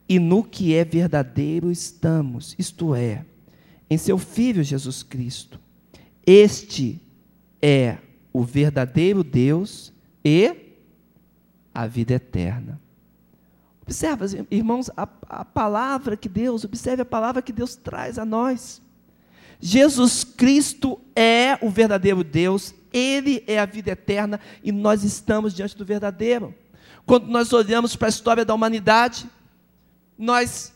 E 0.07 0.19
no 0.19 0.43
que 0.43 0.75
é 0.75 0.85
verdadeiro 0.85 1.71
estamos, 1.71 2.55
isto 2.59 2.93
é, 2.93 3.25
em 3.89 3.97
seu 3.97 4.19
Filho 4.19 4.63
Jesus 4.63 5.01
Cristo. 5.01 5.59
Este 6.23 7.01
é 7.59 7.97
o 8.31 8.43
verdadeiro 8.43 9.23
Deus 9.23 9.91
e 10.23 10.55
a 11.73 11.87
vida 11.87 12.13
eterna. 12.13 12.79
Observa, 13.81 14.25
irmãos, 14.51 14.91
a, 14.95 15.09
a 15.27 15.45
palavra 15.45 16.15
que 16.15 16.29
Deus, 16.29 16.63
observe 16.63 17.01
a 17.01 17.05
palavra 17.05 17.41
que 17.41 17.51
Deus 17.51 17.75
traz 17.75 18.19
a 18.19 18.25
nós. 18.25 18.83
Jesus 19.59 20.23
Cristo 20.23 21.01
é 21.15 21.57
o 21.59 21.71
verdadeiro 21.71 22.23
Deus 22.23 22.75
ele 22.91 23.43
é 23.47 23.59
a 23.59 23.65
vida 23.65 23.91
eterna 23.91 24.39
e 24.63 24.71
nós 24.71 25.03
estamos 25.03 25.53
diante 25.53 25.77
do 25.77 25.85
verdadeiro. 25.85 26.53
Quando 27.05 27.27
nós 27.27 27.53
olhamos 27.53 27.95
para 27.95 28.07
a 28.07 28.09
história 28.09 28.43
da 28.43 28.53
humanidade, 28.53 29.29
nós 30.17 30.73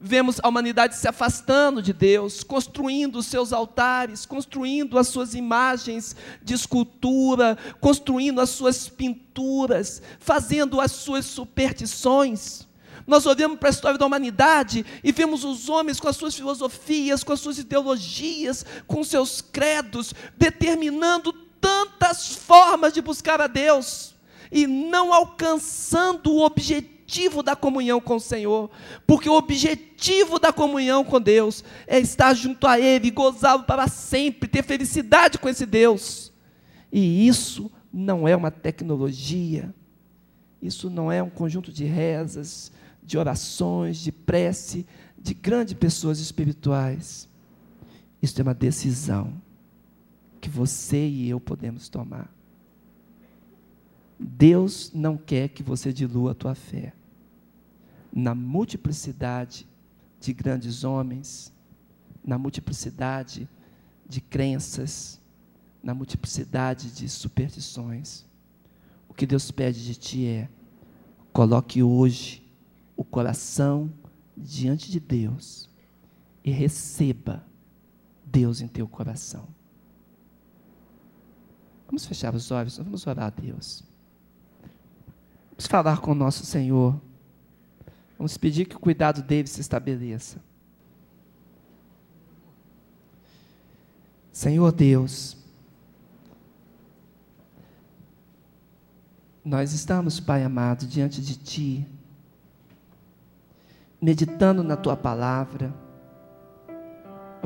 vemos 0.00 0.38
a 0.42 0.48
humanidade 0.48 0.96
se 0.96 1.08
afastando 1.08 1.82
de 1.82 1.92
Deus, 1.92 2.44
construindo 2.44 3.16
os 3.16 3.26
seus 3.26 3.52
altares, 3.52 4.24
construindo 4.24 4.98
as 4.98 5.08
suas 5.08 5.34
imagens 5.34 6.14
de 6.42 6.54
escultura, 6.54 7.58
construindo 7.80 8.40
as 8.40 8.50
suas 8.50 8.88
pinturas, 8.88 10.00
fazendo 10.20 10.80
as 10.80 10.92
suas 10.92 11.24
superstições. 11.24 12.67
Nós 13.08 13.24
olhamos 13.24 13.58
para 13.58 13.70
a 13.70 13.72
história 13.72 13.98
da 13.98 14.04
humanidade 14.04 14.84
e 15.02 15.12
vemos 15.12 15.42
os 15.42 15.70
homens 15.70 15.98
com 15.98 16.08
as 16.08 16.16
suas 16.16 16.34
filosofias, 16.34 17.24
com 17.24 17.32
as 17.32 17.40
suas 17.40 17.58
ideologias, 17.58 18.66
com 18.86 19.02
seus 19.02 19.40
credos, 19.40 20.12
determinando 20.36 21.32
tantas 21.58 22.34
formas 22.34 22.92
de 22.92 23.00
buscar 23.00 23.40
a 23.40 23.46
Deus 23.46 24.14
e 24.52 24.66
não 24.66 25.10
alcançando 25.10 26.30
o 26.30 26.44
objetivo 26.44 27.42
da 27.42 27.56
comunhão 27.56 27.98
com 27.98 28.16
o 28.16 28.20
Senhor, 28.20 28.70
porque 29.06 29.30
o 29.30 29.38
objetivo 29.38 30.38
da 30.38 30.52
comunhão 30.52 31.02
com 31.02 31.18
Deus 31.18 31.64
é 31.86 31.98
estar 31.98 32.34
junto 32.34 32.66
a 32.66 32.78
Ele, 32.78 33.10
gozá-lo 33.10 33.62
para 33.62 33.88
sempre, 33.88 34.46
ter 34.46 34.62
felicidade 34.62 35.38
com 35.38 35.48
esse 35.48 35.64
Deus. 35.64 36.30
E 36.92 37.26
isso 37.26 37.72
não 37.90 38.28
é 38.28 38.36
uma 38.36 38.50
tecnologia, 38.50 39.74
isso 40.60 40.90
não 40.90 41.10
é 41.10 41.22
um 41.22 41.30
conjunto 41.30 41.72
de 41.72 41.84
rezas, 41.84 42.70
de 43.08 43.16
orações, 43.16 43.96
de 43.96 44.12
prece, 44.12 44.86
de 45.16 45.32
grandes 45.32 45.72
pessoas 45.72 46.20
espirituais. 46.20 47.26
Isso 48.20 48.38
é 48.38 48.42
uma 48.42 48.52
decisão 48.52 49.32
que 50.42 50.50
você 50.50 51.08
e 51.08 51.26
eu 51.26 51.40
podemos 51.40 51.88
tomar. 51.88 52.30
Deus 54.20 54.92
não 54.92 55.16
quer 55.16 55.48
que 55.48 55.62
você 55.62 55.90
dilua 55.90 56.32
a 56.32 56.34
tua 56.34 56.54
fé. 56.54 56.92
Na 58.12 58.34
multiplicidade 58.34 59.66
de 60.20 60.34
grandes 60.34 60.84
homens, 60.84 61.50
na 62.22 62.36
multiplicidade 62.36 63.48
de 64.06 64.20
crenças, 64.20 65.18
na 65.82 65.94
multiplicidade 65.94 66.90
de 66.90 67.08
superstições. 67.08 68.26
O 69.08 69.14
que 69.14 69.24
Deus 69.24 69.50
pede 69.50 69.82
de 69.82 69.94
ti 69.94 70.26
é: 70.26 70.48
coloque 71.32 71.82
hoje 71.82 72.47
o 72.98 73.04
coração 73.04 73.92
diante 74.36 74.90
de 74.90 74.98
Deus 74.98 75.70
e 76.42 76.50
receba 76.50 77.46
Deus 78.24 78.60
em 78.60 78.66
teu 78.66 78.88
coração. 78.88 79.46
Vamos 81.86 82.04
fechar 82.04 82.34
os 82.34 82.50
olhos, 82.50 82.76
vamos 82.76 83.06
orar 83.06 83.26
a 83.26 83.30
Deus. 83.30 83.84
Vamos 85.52 85.66
falar 85.68 86.00
com 86.00 86.10
o 86.10 86.14
nosso 86.14 86.44
Senhor. 86.44 87.00
Vamos 88.18 88.36
pedir 88.36 88.66
que 88.66 88.74
o 88.74 88.80
cuidado 88.80 89.22
dele 89.22 89.46
se 89.46 89.60
estabeleça. 89.60 90.42
Senhor 94.32 94.72
Deus, 94.72 95.36
nós 99.44 99.72
estamos, 99.72 100.18
Pai 100.18 100.42
amado, 100.42 100.84
diante 100.84 101.22
de 101.22 101.36
Ti 101.36 101.97
meditando 104.00 104.62
na 104.62 104.76
tua 104.76 104.96
palavra, 104.96 105.72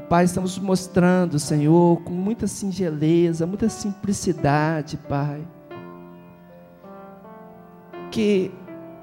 Pai, 0.09 0.25
estamos 0.25 0.59
mostrando, 0.59 1.39
Senhor, 1.39 2.03
com 2.03 2.13
muita 2.13 2.47
singeleza, 2.47 3.47
muita 3.47 3.69
simplicidade, 3.71 4.99
Pai, 5.09 5.43
que 8.11 8.51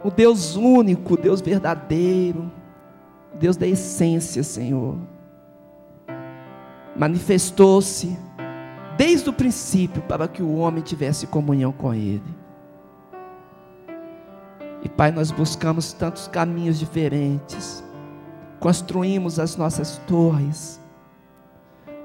o 0.03 0.11
Deus 0.11 0.55
único, 0.55 1.17
Deus 1.17 1.41
verdadeiro, 1.41 2.51
Deus 3.39 3.57
da 3.57 3.65
essência, 3.65 4.43
Senhor, 4.43 4.97
manifestou-se 6.95 8.15
desde 8.95 9.29
o 9.29 9.33
princípio 9.33 10.03
para 10.03 10.27
que 10.27 10.43
o 10.43 10.57
homem 10.57 10.83
tivesse 10.83 11.25
comunhão 11.25 11.71
com 11.71 11.91
Ele. 11.91 12.38
E 14.82 14.89
Pai, 14.89 15.11
nós 15.11 15.32
buscamos 15.32 15.93
tantos 15.93 16.27
caminhos 16.27 16.80
diferentes, 16.80 17.84
construímos 18.59 19.39
as 19.39 19.55
nossas 19.55 19.97
torres, 20.07 20.80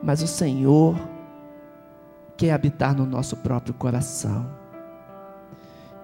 mas 0.02 0.22
o 0.22 0.26
Senhor 0.26 0.96
quer 2.36 2.52
habitar 2.52 2.94
no 2.94 3.06
nosso 3.06 3.36
próprio 3.36 3.74
coração. 3.74 4.46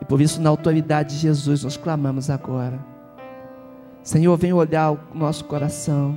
E 0.00 0.04
por 0.04 0.20
isso, 0.20 0.40
na 0.40 0.48
autoridade 0.48 1.16
de 1.16 1.20
Jesus, 1.20 1.64
nós 1.64 1.76
clamamos 1.76 2.30
agora. 2.30 2.78
Senhor, 4.02 4.36
vem 4.36 4.52
olhar 4.52 4.92
o 4.92 4.98
nosso 5.12 5.44
coração. 5.44 6.16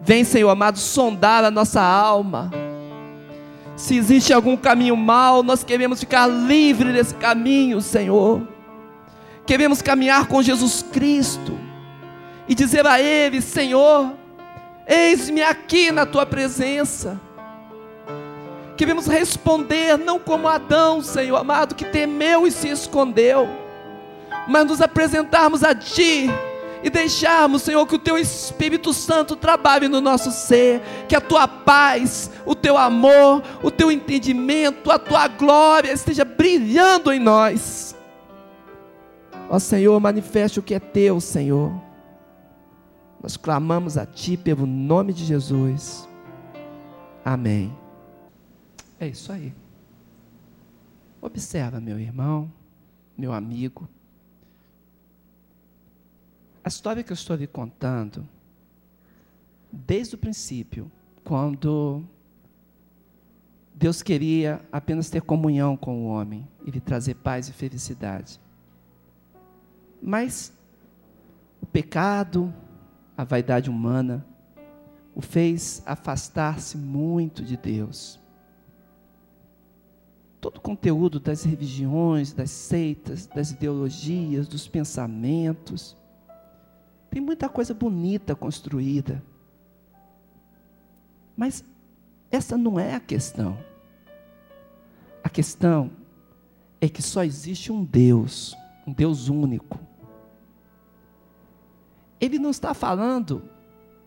Vem, 0.00 0.24
Senhor 0.24 0.48
amado, 0.48 0.78
sondar 0.78 1.44
a 1.44 1.50
nossa 1.50 1.82
alma. 1.82 2.50
Se 3.76 3.96
existe 3.96 4.32
algum 4.32 4.56
caminho 4.56 4.96
mal, 4.96 5.42
nós 5.42 5.62
queremos 5.62 6.00
ficar 6.00 6.26
livre 6.26 6.92
desse 6.92 7.14
caminho, 7.14 7.80
Senhor. 7.80 8.42
Queremos 9.46 9.82
caminhar 9.82 10.26
com 10.26 10.42
Jesus 10.42 10.84
Cristo 10.92 11.58
e 12.48 12.54
dizer 12.54 12.86
a 12.86 13.00
Ele: 13.00 13.40
Senhor, 13.40 14.12
eis-me 14.86 15.42
aqui 15.42 15.90
na 15.90 16.06
tua 16.06 16.26
presença. 16.26 17.20
Queremos 18.76 19.06
responder, 19.06 19.98
não 19.98 20.18
como 20.18 20.48
Adão, 20.48 21.02
Senhor 21.02 21.36
amado, 21.36 21.74
que 21.74 21.84
temeu 21.84 22.46
e 22.46 22.50
se 22.50 22.68
escondeu, 22.68 23.48
mas 24.48 24.66
nos 24.66 24.80
apresentarmos 24.80 25.62
a 25.62 25.74
Ti 25.74 26.30
e 26.82 26.88
deixarmos, 26.88 27.62
Senhor, 27.62 27.86
que 27.86 27.96
o 27.96 27.98
Teu 27.98 28.16
Espírito 28.16 28.92
Santo 28.94 29.36
trabalhe 29.36 29.86
no 29.86 30.00
nosso 30.00 30.30
ser, 30.30 30.80
que 31.06 31.14
a 31.14 31.20
Tua 31.20 31.46
paz, 31.46 32.30
o 32.46 32.54
Teu 32.54 32.76
amor, 32.78 33.42
o 33.62 33.70
Teu 33.70 33.92
entendimento, 33.92 34.90
a 34.90 34.98
Tua 34.98 35.28
glória 35.28 35.92
esteja 35.92 36.24
brilhando 36.24 37.12
em 37.12 37.20
nós. 37.20 37.89
Ó 39.52 39.58
Senhor, 39.58 39.98
manifeste 39.98 40.60
o 40.60 40.62
que 40.62 40.74
é 40.74 40.78
Teu, 40.78 41.20
Senhor. 41.20 41.72
Nós 43.20 43.36
clamamos 43.36 43.98
a 43.98 44.06
Ti 44.06 44.36
pelo 44.36 44.64
nome 44.64 45.12
de 45.12 45.24
Jesus. 45.24 46.08
Amém. 47.24 47.76
É 49.00 49.08
isso 49.08 49.32
aí. 49.32 49.52
Observa, 51.20 51.80
meu 51.80 51.98
irmão, 51.98 52.50
meu 53.18 53.32
amigo. 53.32 53.88
A 56.62 56.68
história 56.68 57.02
que 57.02 57.10
eu 57.10 57.14
estou 57.14 57.34
lhe 57.34 57.48
contando, 57.48 58.26
desde 59.72 60.14
o 60.14 60.18
princípio, 60.18 60.88
quando 61.24 62.04
Deus 63.74 64.00
queria 64.00 64.60
apenas 64.70 65.10
ter 65.10 65.22
comunhão 65.22 65.76
com 65.76 66.04
o 66.04 66.06
homem 66.06 66.46
e 66.64 66.70
lhe 66.70 66.80
trazer 66.80 67.14
paz 67.16 67.48
e 67.48 67.52
felicidade. 67.52 68.38
Mas 70.00 70.52
o 71.60 71.66
pecado, 71.66 72.52
a 73.16 73.24
vaidade 73.24 73.68
humana, 73.68 74.26
o 75.14 75.20
fez 75.20 75.82
afastar-se 75.84 76.78
muito 76.78 77.42
de 77.42 77.56
Deus. 77.56 78.18
Todo 80.40 80.56
o 80.56 80.60
conteúdo 80.60 81.20
das 81.20 81.44
religiões, 81.44 82.32
das 82.32 82.50
seitas, 82.50 83.26
das 83.26 83.50
ideologias, 83.50 84.48
dos 84.48 84.66
pensamentos, 84.66 85.96
tem 87.10 87.20
muita 87.20 87.48
coisa 87.48 87.74
bonita 87.74 88.34
construída. 88.34 89.22
Mas 91.36 91.64
essa 92.30 92.56
não 92.56 92.78
é 92.78 92.94
a 92.94 93.00
questão. 93.00 93.58
A 95.22 95.28
questão 95.28 95.90
é 96.80 96.88
que 96.88 97.02
só 97.02 97.22
existe 97.22 97.70
um 97.70 97.84
Deus, 97.84 98.56
um 98.86 98.92
Deus 98.92 99.28
único. 99.28 99.78
Ele 102.20 102.38
não 102.38 102.50
está 102.50 102.74
falando 102.74 103.42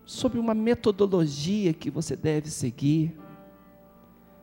sobre 0.04 0.38
uma 0.38 0.54
metodologia 0.54 1.72
que 1.72 1.90
você 1.90 2.14
deve 2.14 2.50
seguir. 2.50 3.18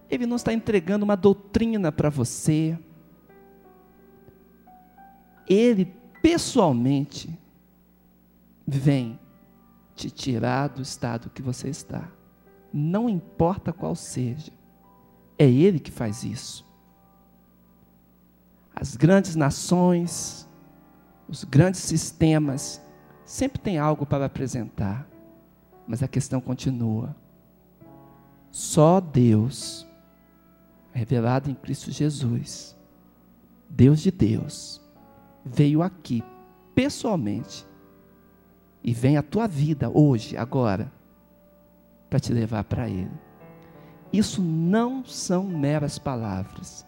Ele 0.09 0.25
não 0.25 0.35
está 0.35 0.51
entregando 0.51 1.05
uma 1.05 1.15
doutrina 1.15 1.91
para 1.91 2.09
você. 2.09 2.77
Ele 5.47 5.85
pessoalmente 6.21 7.37
vem 8.67 9.19
te 9.95 10.09
tirar 10.09 10.69
do 10.69 10.81
estado 10.81 11.29
que 11.29 11.41
você 11.41 11.69
está. 11.69 12.09
Não 12.73 13.09
importa 13.09 13.71
qual 13.71 13.95
seja, 13.95 14.51
é 15.37 15.49
Ele 15.49 15.79
que 15.79 15.91
faz 15.91 16.23
isso. 16.23 16.65
As 18.73 18.95
grandes 18.95 19.35
nações, 19.35 20.47
os 21.27 21.43
grandes 21.43 21.81
sistemas, 21.81 22.81
sempre 23.31 23.61
têm 23.61 23.77
algo 23.77 24.05
para 24.05 24.25
apresentar, 24.25 25.07
mas 25.87 26.03
a 26.03 26.07
questão 26.07 26.41
continua. 26.41 27.15
Só 28.51 28.99
Deus, 28.99 29.87
revelado 30.91 31.49
em 31.49 31.55
Cristo 31.55 31.91
Jesus, 31.91 32.75
Deus 33.69 34.01
de 34.01 34.11
Deus, 34.11 34.81
veio 35.45 35.81
aqui 35.81 36.21
pessoalmente 36.75 37.65
e 38.83 38.93
vem 38.93 39.15
a 39.15 39.23
tua 39.23 39.47
vida 39.47 39.89
hoje, 39.89 40.35
agora, 40.35 40.91
para 42.09 42.19
te 42.19 42.33
levar 42.33 42.65
para 42.65 42.89
Ele. 42.89 43.17
Isso 44.11 44.41
não 44.41 45.05
são 45.05 45.45
meras 45.45 45.97
palavras. 45.97 46.85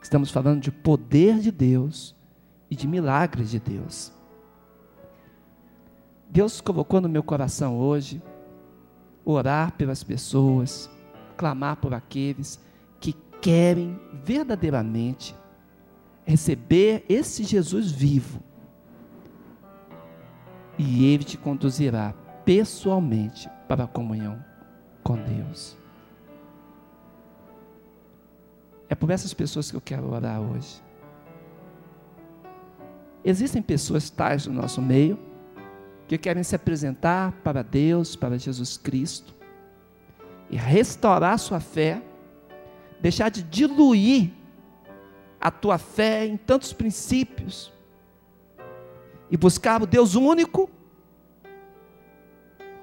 Estamos 0.00 0.30
falando 0.30 0.60
de 0.60 0.70
poder 0.70 1.40
de 1.40 1.50
Deus 1.50 2.14
e 2.70 2.76
de 2.76 2.86
milagres 2.86 3.50
de 3.50 3.58
Deus. 3.58 4.21
Deus 6.32 6.62
colocou 6.62 6.98
no 6.98 7.10
meu 7.10 7.22
coração 7.22 7.78
hoje 7.78 8.22
orar 9.22 9.72
pelas 9.72 10.02
pessoas, 10.02 10.90
clamar 11.36 11.76
por 11.76 11.92
aqueles 11.92 12.58
que 12.98 13.12
querem 13.42 14.00
verdadeiramente 14.24 15.36
receber 16.24 17.04
esse 17.06 17.44
Jesus 17.44 17.92
vivo 17.92 18.40
e 20.78 21.04
Ele 21.04 21.22
te 21.22 21.36
conduzirá 21.36 22.14
pessoalmente 22.46 23.46
para 23.68 23.84
a 23.84 23.86
comunhão 23.88 24.42
com 25.04 25.16
Deus. 25.16 25.76
É 28.88 28.94
por 28.94 29.10
essas 29.10 29.34
pessoas 29.34 29.70
que 29.70 29.76
eu 29.76 29.82
quero 29.82 30.10
orar 30.10 30.40
hoje. 30.40 30.82
Existem 33.22 33.60
pessoas 33.60 34.08
tais 34.08 34.46
no 34.46 34.54
nosso 34.54 34.80
meio 34.80 35.30
que 36.12 36.18
querem 36.18 36.42
se 36.42 36.54
apresentar 36.54 37.32
para 37.42 37.62
Deus, 37.62 38.14
para 38.14 38.38
Jesus 38.38 38.76
Cristo 38.76 39.34
e 40.50 40.56
restaurar 40.56 41.38
sua 41.38 41.58
fé, 41.58 42.02
deixar 43.00 43.30
de 43.30 43.42
diluir 43.42 44.30
a 45.40 45.50
tua 45.50 45.78
fé 45.78 46.26
em 46.26 46.36
tantos 46.36 46.70
princípios 46.74 47.72
e 49.30 49.38
buscar 49.38 49.82
o 49.82 49.86
Deus 49.86 50.14
único, 50.14 50.68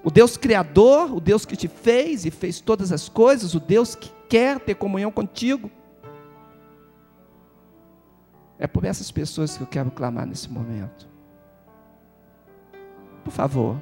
o 0.03 0.09
Deus 0.09 0.35
criador, 0.35 1.13
o 1.13 1.19
Deus 1.19 1.45
que 1.45 1.55
te 1.55 1.67
fez 1.67 2.25
e 2.25 2.31
fez 2.31 2.59
todas 2.59 2.91
as 2.91 3.07
coisas, 3.07 3.53
o 3.53 3.59
Deus 3.59 3.93
que 3.93 4.11
quer 4.27 4.59
ter 4.59 4.73
comunhão 4.73 5.11
contigo. 5.11 5.69
É 8.57 8.65
por 8.65 8.85
essas 8.85 9.11
pessoas 9.11 9.55
que 9.55 9.61
eu 9.61 9.67
quero 9.67 9.91
clamar 9.91 10.25
nesse 10.25 10.49
momento. 10.49 11.18
Por 13.29 13.35
favor, 13.35 13.79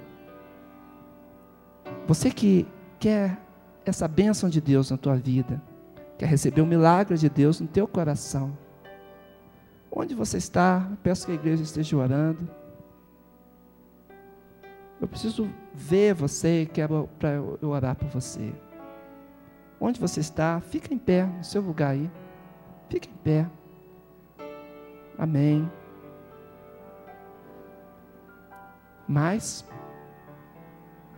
você 2.05 2.29
que 2.29 2.67
quer 2.99 3.39
essa 3.85 4.05
bênção 4.05 4.49
de 4.49 4.59
Deus 4.59 4.91
na 4.91 4.97
tua 4.97 5.15
vida, 5.15 5.63
quer 6.17 6.25
receber 6.25 6.59
o 6.59 6.65
milagre 6.65 7.17
de 7.17 7.29
Deus 7.29 7.61
no 7.61 7.67
teu 7.67 7.87
coração, 7.87 8.57
Onde 9.89 10.13
você 10.13 10.37
está? 10.37 10.91
Peço 11.01 11.25
que 11.25 11.31
a 11.31 11.35
igreja 11.35 11.63
esteja 11.63 11.95
orando. 11.95 12.47
Eu 14.99 15.07
preciso 15.07 15.49
ver 15.73 16.13
você 16.13 16.69
quero 16.71 17.09
para 17.17 17.29
eu 17.29 17.69
orar 17.69 17.95
por 17.95 18.09
você. 18.09 18.53
Onde 19.79 19.97
você 19.97 20.19
está? 20.19 20.59
Fica 20.59 20.93
em 20.93 20.97
pé 20.97 21.25
no 21.25 21.43
seu 21.43 21.61
lugar 21.61 21.91
aí. 21.91 22.11
Fica 22.89 23.07
em 23.07 23.17
pé. 23.23 23.49
Amém. 25.17 25.71
Mais? 29.07 29.65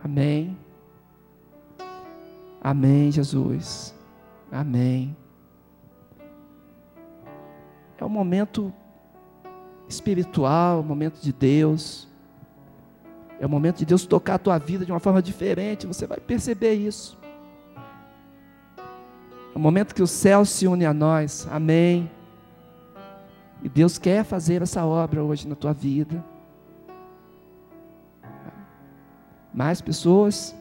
Amém. 0.02 0.56
Amém, 2.60 3.10
Jesus. 3.10 3.94
Amém. 4.50 5.16
É 7.98 8.04
um 8.04 8.08
momento 8.08 8.72
espiritual, 9.88 10.80
um 10.80 10.84
momento 10.84 11.20
de 11.20 11.32
Deus. 11.32 12.08
É 13.38 13.46
o 13.46 13.48
momento 13.48 13.78
de 13.78 13.86
Deus 13.86 14.06
tocar 14.06 14.34
a 14.34 14.38
tua 14.38 14.58
vida 14.58 14.84
de 14.84 14.92
uma 14.92 15.00
forma 15.00 15.22
diferente, 15.22 15.86
você 15.86 16.06
vai 16.06 16.18
perceber 16.18 16.74
isso. 16.74 17.18
É 19.54 19.56
o 19.56 19.58
momento 19.58 19.94
que 19.94 20.02
o 20.02 20.06
céu 20.06 20.44
se 20.44 20.66
une 20.66 20.86
a 20.86 20.94
nós. 20.94 21.48
Amém. 21.50 22.10
E 23.62 23.68
Deus 23.68 23.98
quer 23.98 24.24
fazer 24.24 24.62
essa 24.62 24.84
obra 24.84 25.22
hoje 25.22 25.48
na 25.48 25.54
tua 25.54 25.72
vida. 25.72 26.22
Mais 29.60 29.82
pessoas. 29.82 30.56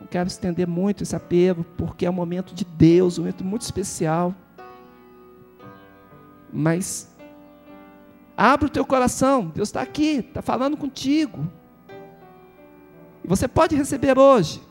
Não 0.00 0.06
quero 0.06 0.28
estender 0.28 0.64
muito 0.64 1.02
esse 1.02 1.16
apelo, 1.16 1.64
porque 1.76 2.06
é 2.06 2.10
um 2.10 2.12
momento 2.12 2.54
de 2.54 2.64
Deus, 2.64 3.18
um 3.18 3.22
momento 3.22 3.44
muito 3.44 3.62
especial. 3.62 4.32
Mas 6.52 7.12
abre 8.36 8.66
o 8.66 8.70
teu 8.70 8.86
coração, 8.86 9.50
Deus 9.52 9.70
está 9.70 9.82
aqui, 9.82 10.18
está 10.18 10.40
falando 10.40 10.76
contigo. 10.76 11.50
E 13.24 13.26
você 13.26 13.48
pode 13.48 13.74
receber 13.74 14.16
hoje. 14.16 14.62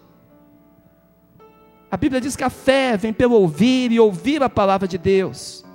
A 1.92 1.98
Bíblia 1.98 2.22
diz 2.22 2.38
que 2.38 2.44
a 2.46 2.50
fé 2.50 2.96
vem 2.96 3.12
pelo 3.12 3.36
ouvir 3.36 3.92
e 3.92 4.00
ouvir 4.00 4.42
a 4.42 4.50
palavra 4.50 4.88
de 4.88 4.98
Deus. 4.98 5.66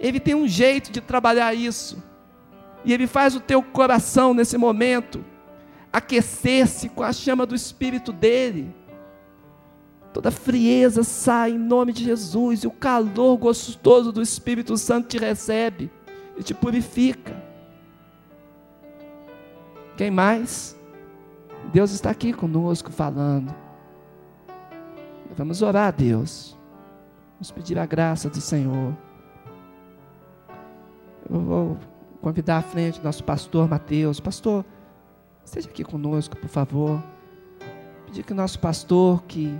Ele 0.00 0.18
tem 0.18 0.34
um 0.34 0.48
jeito 0.48 0.90
de 0.90 1.02
trabalhar 1.02 1.52
isso. 1.52 2.02
E 2.86 2.92
ele 2.94 3.06
faz 3.06 3.36
o 3.36 3.40
teu 3.40 3.62
coração 3.62 4.32
nesse 4.32 4.56
momento 4.56 5.22
aquecer-se 5.92 6.88
com 6.88 7.02
a 7.02 7.12
chama 7.12 7.44
do 7.44 7.54
Espírito 7.54 8.12
dele. 8.12 8.74
Toda 10.12 10.30
frieza 10.30 11.02
sai 11.02 11.52
em 11.52 11.58
nome 11.58 11.92
de 11.92 12.04
Jesus 12.04 12.64
e 12.64 12.66
o 12.66 12.70
calor 12.70 13.36
gostoso 13.36 14.12
do 14.12 14.22
Espírito 14.22 14.76
Santo 14.76 15.08
te 15.08 15.18
recebe 15.18 15.90
e 16.36 16.42
te 16.42 16.54
purifica. 16.54 17.34
Quem 19.96 20.10
mais? 20.10 20.78
Deus 21.72 21.92
está 21.92 22.10
aqui 22.10 22.32
conosco 22.32 22.90
falando. 22.90 23.54
Vamos 25.36 25.62
orar 25.62 25.88
a 25.88 25.90
Deus. 25.90 26.56
Vamos 27.34 27.50
pedir 27.50 27.78
a 27.78 27.86
graça 27.86 28.28
do 28.28 28.40
Senhor. 28.40 28.96
Eu 31.30 31.40
vou 31.40 31.78
convidar 32.20 32.58
à 32.58 32.62
frente 32.62 33.02
nosso 33.02 33.24
pastor 33.24 33.68
Mateus. 33.68 34.20
Pastor, 34.20 34.64
esteja 35.44 35.68
aqui 35.68 35.84
conosco, 35.84 36.36
por 36.36 36.48
favor. 36.48 37.02
Pedir 38.06 38.22
que 38.22 38.32
o 38.32 38.36
nosso 38.36 38.58
pastor, 38.58 39.22
que 39.24 39.58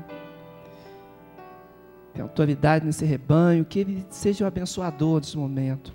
tem 2.12 2.22
autoridade 2.22 2.84
nesse 2.84 3.04
rebanho, 3.04 3.64
que 3.64 3.78
ele 3.78 4.06
seja 4.10 4.44
o 4.44 4.46
abençoador 4.46 5.20
desse 5.20 5.36
momento. 5.36 5.94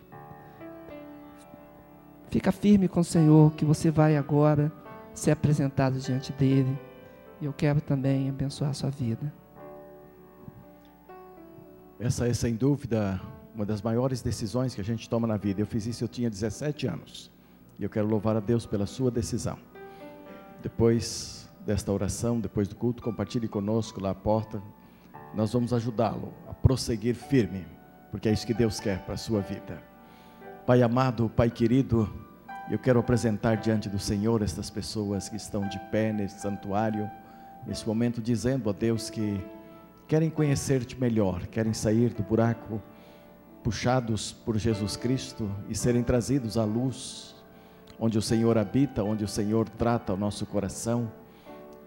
Fica 2.29 2.51
firme 2.51 2.87
com 2.87 2.99
o 2.99 3.03
Senhor, 3.03 3.53
que 3.53 3.63
você 3.63 3.89
vai 3.89 4.17
agora 4.17 4.71
ser 5.13 5.31
apresentado 5.31 5.99
diante 5.99 6.33
dele. 6.33 6.77
E 7.39 7.45
eu 7.45 7.53
quero 7.53 7.79
também 7.79 8.29
abençoar 8.29 8.71
a 8.71 8.73
sua 8.73 8.89
vida. 8.89 9.31
Essa 11.99 12.27
é, 12.27 12.33
sem 12.33 12.55
dúvida, 12.55 13.19
uma 13.55 13.65
das 13.65 13.81
maiores 13.81 14.21
decisões 14.21 14.75
que 14.75 14.81
a 14.81 14.83
gente 14.83 15.09
toma 15.09 15.27
na 15.27 15.37
vida. 15.37 15.61
Eu 15.61 15.65
fiz 15.65 15.85
isso, 15.85 16.03
eu 16.03 16.07
tinha 16.07 16.29
17 16.29 16.87
anos. 16.87 17.31
E 17.79 17.83
eu 17.83 17.89
quero 17.89 18.07
louvar 18.07 18.35
a 18.35 18.39
Deus 18.39 18.65
pela 18.65 18.85
sua 18.85 19.09
decisão. 19.09 19.57
Depois 20.61 21.49
desta 21.65 21.91
oração, 21.91 22.39
depois 22.39 22.67
do 22.67 22.75
culto, 22.75 23.03
compartilhe 23.03 23.47
conosco 23.47 24.01
lá 24.01 24.11
à 24.11 24.15
porta. 24.15 24.61
Nós 25.35 25.53
vamos 25.53 25.73
ajudá-lo 25.73 26.33
a 26.47 26.53
prosseguir 26.53 27.15
firme, 27.15 27.65
porque 28.11 28.29
é 28.29 28.31
isso 28.31 28.47
que 28.47 28.53
Deus 28.53 28.79
quer 28.79 29.03
para 29.03 29.13
a 29.13 29.17
sua 29.17 29.41
vida. 29.41 29.81
Pai 30.65 30.81
amado, 30.81 31.29
Pai 31.29 31.49
querido, 31.49 32.09
eu 32.69 32.77
quero 32.77 32.99
apresentar 32.99 33.55
diante 33.55 33.87
do 33.87 33.99
Senhor 33.99 34.41
estas 34.41 34.69
pessoas 34.69 35.29
que 35.29 35.37
estão 35.37 35.67
de 35.67 35.79
pé 35.91 36.11
nesse 36.11 36.41
santuário, 36.41 37.09
nesse 37.65 37.87
momento, 37.87 38.21
dizendo 38.21 38.69
a 38.69 38.73
Deus 38.73 39.09
que 39.09 39.41
querem 40.07 40.29
conhecer-te 40.29 40.99
melhor, 40.99 41.47
querem 41.47 41.73
sair 41.73 42.13
do 42.13 42.23
buraco 42.23 42.81
puxados 43.63 44.31
por 44.31 44.57
Jesus 44.57 44.95
Cristo 44.95 45.49
e 45.69 45.75
serem 45.75 46.03
trazidos 46.03 46.57
à 46.57 46.63
luz, 46.63 47.35
onde 47.99 48.17
o 48.17 48.21
Senhor 48.21 48.57
habita, 48.57 49.03
onde 49.03 49.23
o 49.23 49.27
Senhor 49.27 49.67
trata 49.69 50.13
o 50.13 50.17
nosso 50.17 50.45
coração. 50.45 51.11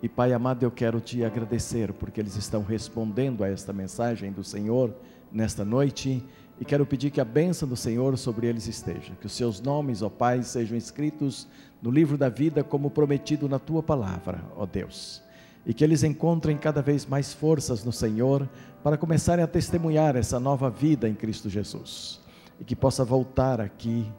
E 0.03 0.09
Pai 0.09 0.33
amado, 0.33 0.63
eu 0.63 0.71
quero 0.71 1.01
te 1.01 1.25
agradecer 1.25 1.93
porque 1.93 2.21
eles 2.21 2.37
estão 2.37 2.63
respondendo 2.63 3.45
a 3.45 3.49
esta 3.49 3.73
mensagem 3.73 4.33
do 4.33 4.43
Senhor 4.43 4.95
nesta 5.31 5.65
noite. 5.65 6.25
E 6.59 6.65
quero 6.65 6.85
pedir 6.85 7.11
que 7.11 7.21
a 7.21 7.25
bênção 7.25 7.69
do 7.69 7.77
Senhor 7.77 8.17
sobre 8.19 8.47
eles 8.47 8.67
esteja, 8.67 9.15
que 9.19 9.27
os 9.27 9.33
seus 9.33 9.61
nomes, 9.61 10.03
ó 10.03 10.11
Pai, 10.11 10.43
sejam 10.43 10.77
escritos 10.77 11.47
no 11.81 11.91
livro 11.91 12.19
da 12.19 12.29
vida 12.29 12.63
como 12.63 12.91
prometido 12.91 13.49
na 13.49 13.59
tua 13.59 13.83
palavra, 13.83 14.43
ó 14.57 14.67
Deus. 14.67 15.23
E 15.65 15.73
que 15.73 15.85
eles 15.85 16.03
encontrem 16.03 16.57
cada 16.57 16.83
vez 16.83 17.07
mais 17.07 17.33
forças 17.33 17.85
no 17.85 17.93
Senhor 17.93 18.49
para 18.83 18.99
começarem 18.99 19.45
a 19.45 19.49
testemunhar 19.49 20.17
essa 20.17 20.41
nova 20.41 20.71
vida 20.71 21.09
em 21.09 21.15
Cristo 21.15 21.49
Jesus. 21.49 22.21
E 22.59 22.65
que 22.65 22.77
possa 22.77 23.05
voltar 23.05 23.61
aqui 23.61 24.11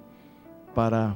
para 0.73 1.15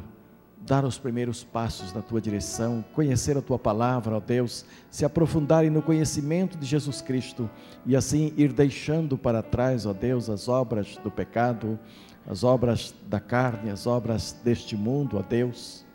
dar 0.65 0.83
os 0.83 0.97
primeiros 0.97 1.43
passos 1.43 1.93
na 1.93 2.01
tua 2.01 2.19
direção, 2.19 2.83
conhecer 2.93 3.37
a 3.37 3.41
tua 3.41 3.59
palavra, 3.59 4.15
ó 4.15 4.19
Deus, 4.19 4.65
se 4.89 5.05
aprofundarem 5.05 5.69
no 5.69 5.81
conhecimento 5.81 6.57
de 6.57 6.65
Jesus 6.65 7.01
Cristo 7.01 7.49
e 7.85 7.95
assim 7.95 8.33
ir 8.35 8.51
deixando 8.51 9.17
para 9.17 9.43
trás, 9.43 9.85
ó 9.85 9.93
Deus, 9.93 10.29
as 10.29 10.47
obras 10.47 10.97
do 11.03 11.11
pecado, 11.11 11.79
as 12.27 12.43
obras 12.43 12.95
da 13.07 13.19
carne, 13.19 13.69
as 13.69 13.85
obras 13.85 14.35
deste 14.43 14.75
mundo, 14.75 15.17
ó 15.17 15.21
Deus 15.21 15.85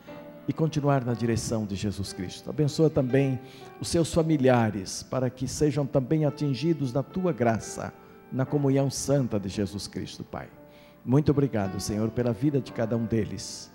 e 0.47 0.53
continuar 0.53 1.05
na 1.05 1.15
direção 1.15 1.65
de 1.65 1.77
Jesus 1.77 2.13
Cristo. 2.13 2.51
Abençoa 2.51 2.91
também 2.91 3.39
os 3.81 3.89
seus 3.89 4.13
familiares, 4.13 5.03
para 5.03 5.31
que 5.31 5.47
sejam 5.47 5.87
também 5.87 6.25
atingidos 6.25 6.93
na 6.93 7.03
tua 7.03 7.33
graça, 7.33 7.93
na 8.33 8.45
comunhão 8.45 8.91
santa 8.91 9.39
de 9.39 9.49
Jesus 9.49 9.87
Cristo, 9.87 10.25
Pai. 10.25 10.49
Muito 11.05 11.31
obrigado, 11.31 11.79
Senhor, 11.79 12.11
pela 12.11 12.33
vida 12.33 12.61
de 12.61 12.73
cada 12.73 12.97
um 12.97 13.05
deles 13.05 13.71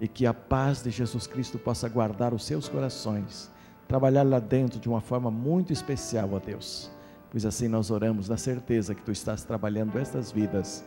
e 0.00 0.08
que 0.08 0.26
a 0.26 0.32
paz 0.32 0.82
de 0.82 0.90
Jesus 0.90 1.26
Cristo 1.26 1.58
possa 1.58 1.88
guardar 1.88 2.32
os 2.32 2.44
seus 2.44 2.68
corações, 2.68 3.50
trabalhar 3.86 4.22
lá 4.22 4.38
dentro 4.38 4.80
de 4.80 4.88
uma 4.88 5.00
forma 5.00 5.30
muito 5.30 5.72
especial, 5.72 6.30
ó 6.32 6.38
Deus. 6.38 6.90
Pois 7.30 7.44
assim 7.44 7.68
nós 7.68 7.90
oramos 7.90 8.28
na 8.28 8.36
certeza 8.36 8.94
que 8.94 9.02
tu 9.02 9.12
estás 9.12 9.44
trabalhando 9.44 9.98
estas 9.98 10.32
vidas. 10.32 10.84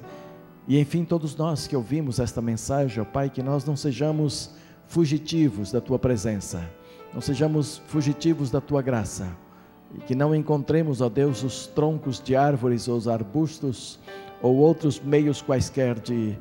E 0.68 0.80
enfim, 0.80 1.06
todos 1.06 1.36
nós 1.36 1.68
que 1.68 1.76
ouvimos 1.76 2.20
esta 2.20 2.42
mensagem, 2.42 3.02
ó 3.02 3.06
Pai, 3.06 3.30
que 3.30 3.44
nós 3.44 3.64
não 3.66 3.76
sejamos 3.76 4.52
fugitivos 4.88 5.72
da 5.72 5.80
tua 5.80 6.00
presença, 6.00 6.68
não 7.14 7.22
sejamos 7.22 7.78
fugitivos 7.88 8.50
da 8.50 8.60
tua 8.60 8.82
graça, 8.82 9.28
e 9.96 10.00
que 10.00 10.16
não 10.16 10.34
encontremos, 10.34 11.02
ó 11.02 11.10
Deus, 11.10 11.44
os 11.44 11.68
troncos 11.68 12.20
de 12.20 12.36
árvores 12.36 12.88
ou 12.88 12.98
os 12.98 13.08
arbustos 13.08 14.00
ou 14.42 14.56
outros 14.58 15.00
meios 15.00 15.42
quaisquer 15.42 16.00
de, 16.00 16.38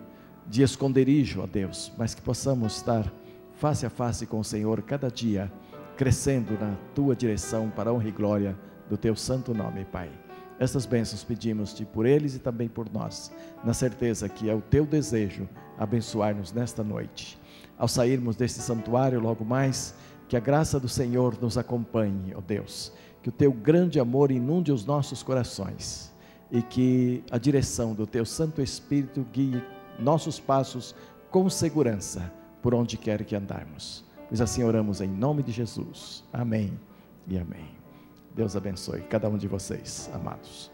de 0.47 0.62
esconderijo, 0.62 1.40
ó 1.43 1.47
Deus, 1.47 1.93
mas 1.97 2.14
que 2.14 2.22
possamos 2.22 2.76
estar 2.76 3.11
face 3.55 3.86
a 3.86 3.90
face 3.90 4.26
com 4.26 4.40
o 4.40 4.45
Senhor 4.45 4.82
cada 4.82 5.09
dia, 5.09 5.51
crescendo 5.97 6.53
na 6.59 6.76
tua 6.95 7.14
direção 7.14 7.70
para 7.70 7.90
a 7.90 7.93
honra 7.93 8.09
e 8.09 8.12
glória 8.12 8.59
do 8.88 8.97
teu 8.97 9.14
santo 9.14 9.55
nome, 9.55 9.84
Pai. 9.84 10.11
Essas 10.59 10.86
bênçãos 10.86 11.24
pedimos-te 11.24 11.84
por 11.84 12.07
eles 12.07 12.34
e 12.34 12.38
também 12.38 12.68
por 12.68 12.93
nós, 12.93 13.32
na 13.64 13.72
certeza 13.72 14.28
que 14.28 14.49
é 14.49 14.55
o 14.55 14.61
teu 14.61 14.84
desejo 14.84 15.49
abençoar-nos 15.78 16.53
nesta 16.53 16.84
noite 16.84 17.40
ao 17.82 17.88
sairmos 17.88 18.36
deste 18.36 18.61
santuário 18.61 19.18
logo 19.18 19.45
mais, 19.45 19.93
que 20.28 20.36
a 20.36 20.40
graça 20.40 20.78
do 20.78 20.88
Senhor 20.88 21.36
nos 21.43 21.59
acompanhe, 21.59 22.32
ó 22.32 22.40
Deus, 22.40 22.93
que 23.20 23.28
o 23.28 23.32
teu 23.32 23.53
grande 23.53 23.99
amor 23.99 24.30
inunde 24.30 24.70
os 24.70 24.84
nossos 24.84 25.20
corações 25.20 26.12
e 26.51 26.62
que 26.62 27.24
a 27.28 27.38
direção 27.38 27.93
do 27.93 28.07
teu 28.07 28.24
Santo 28.24 28.62
Espírito 28.62 29.26
guie 29.32 29.61
nossos 29.99 30.40
passos 30.40 30.95
com 31.30 31.49
segurança 31.49 32.32
por 32.62 32.74
onde 32.74 32.97
quer 32.97 33.24
que 33.24 33.36
andarmos. 33.36 34.05
Pois 34.28 34.40
assim 34.40 34.64
oramos 34.64 35.01
em 35.01 35.09
nome 35.09 35.43
de 35.43 35.53
Jesus. 35.53 36.24
Amém 36.32 36.78
e 37.26 37.38
amém. 37.38 37.68
Deus 38.34 38.57
abençoe 38.57 39.03
cada 39.03 39.28
um 39.28 39.36
de 39.36 39.47
vocês, 39.47 40.11
amados. 40.14 40.72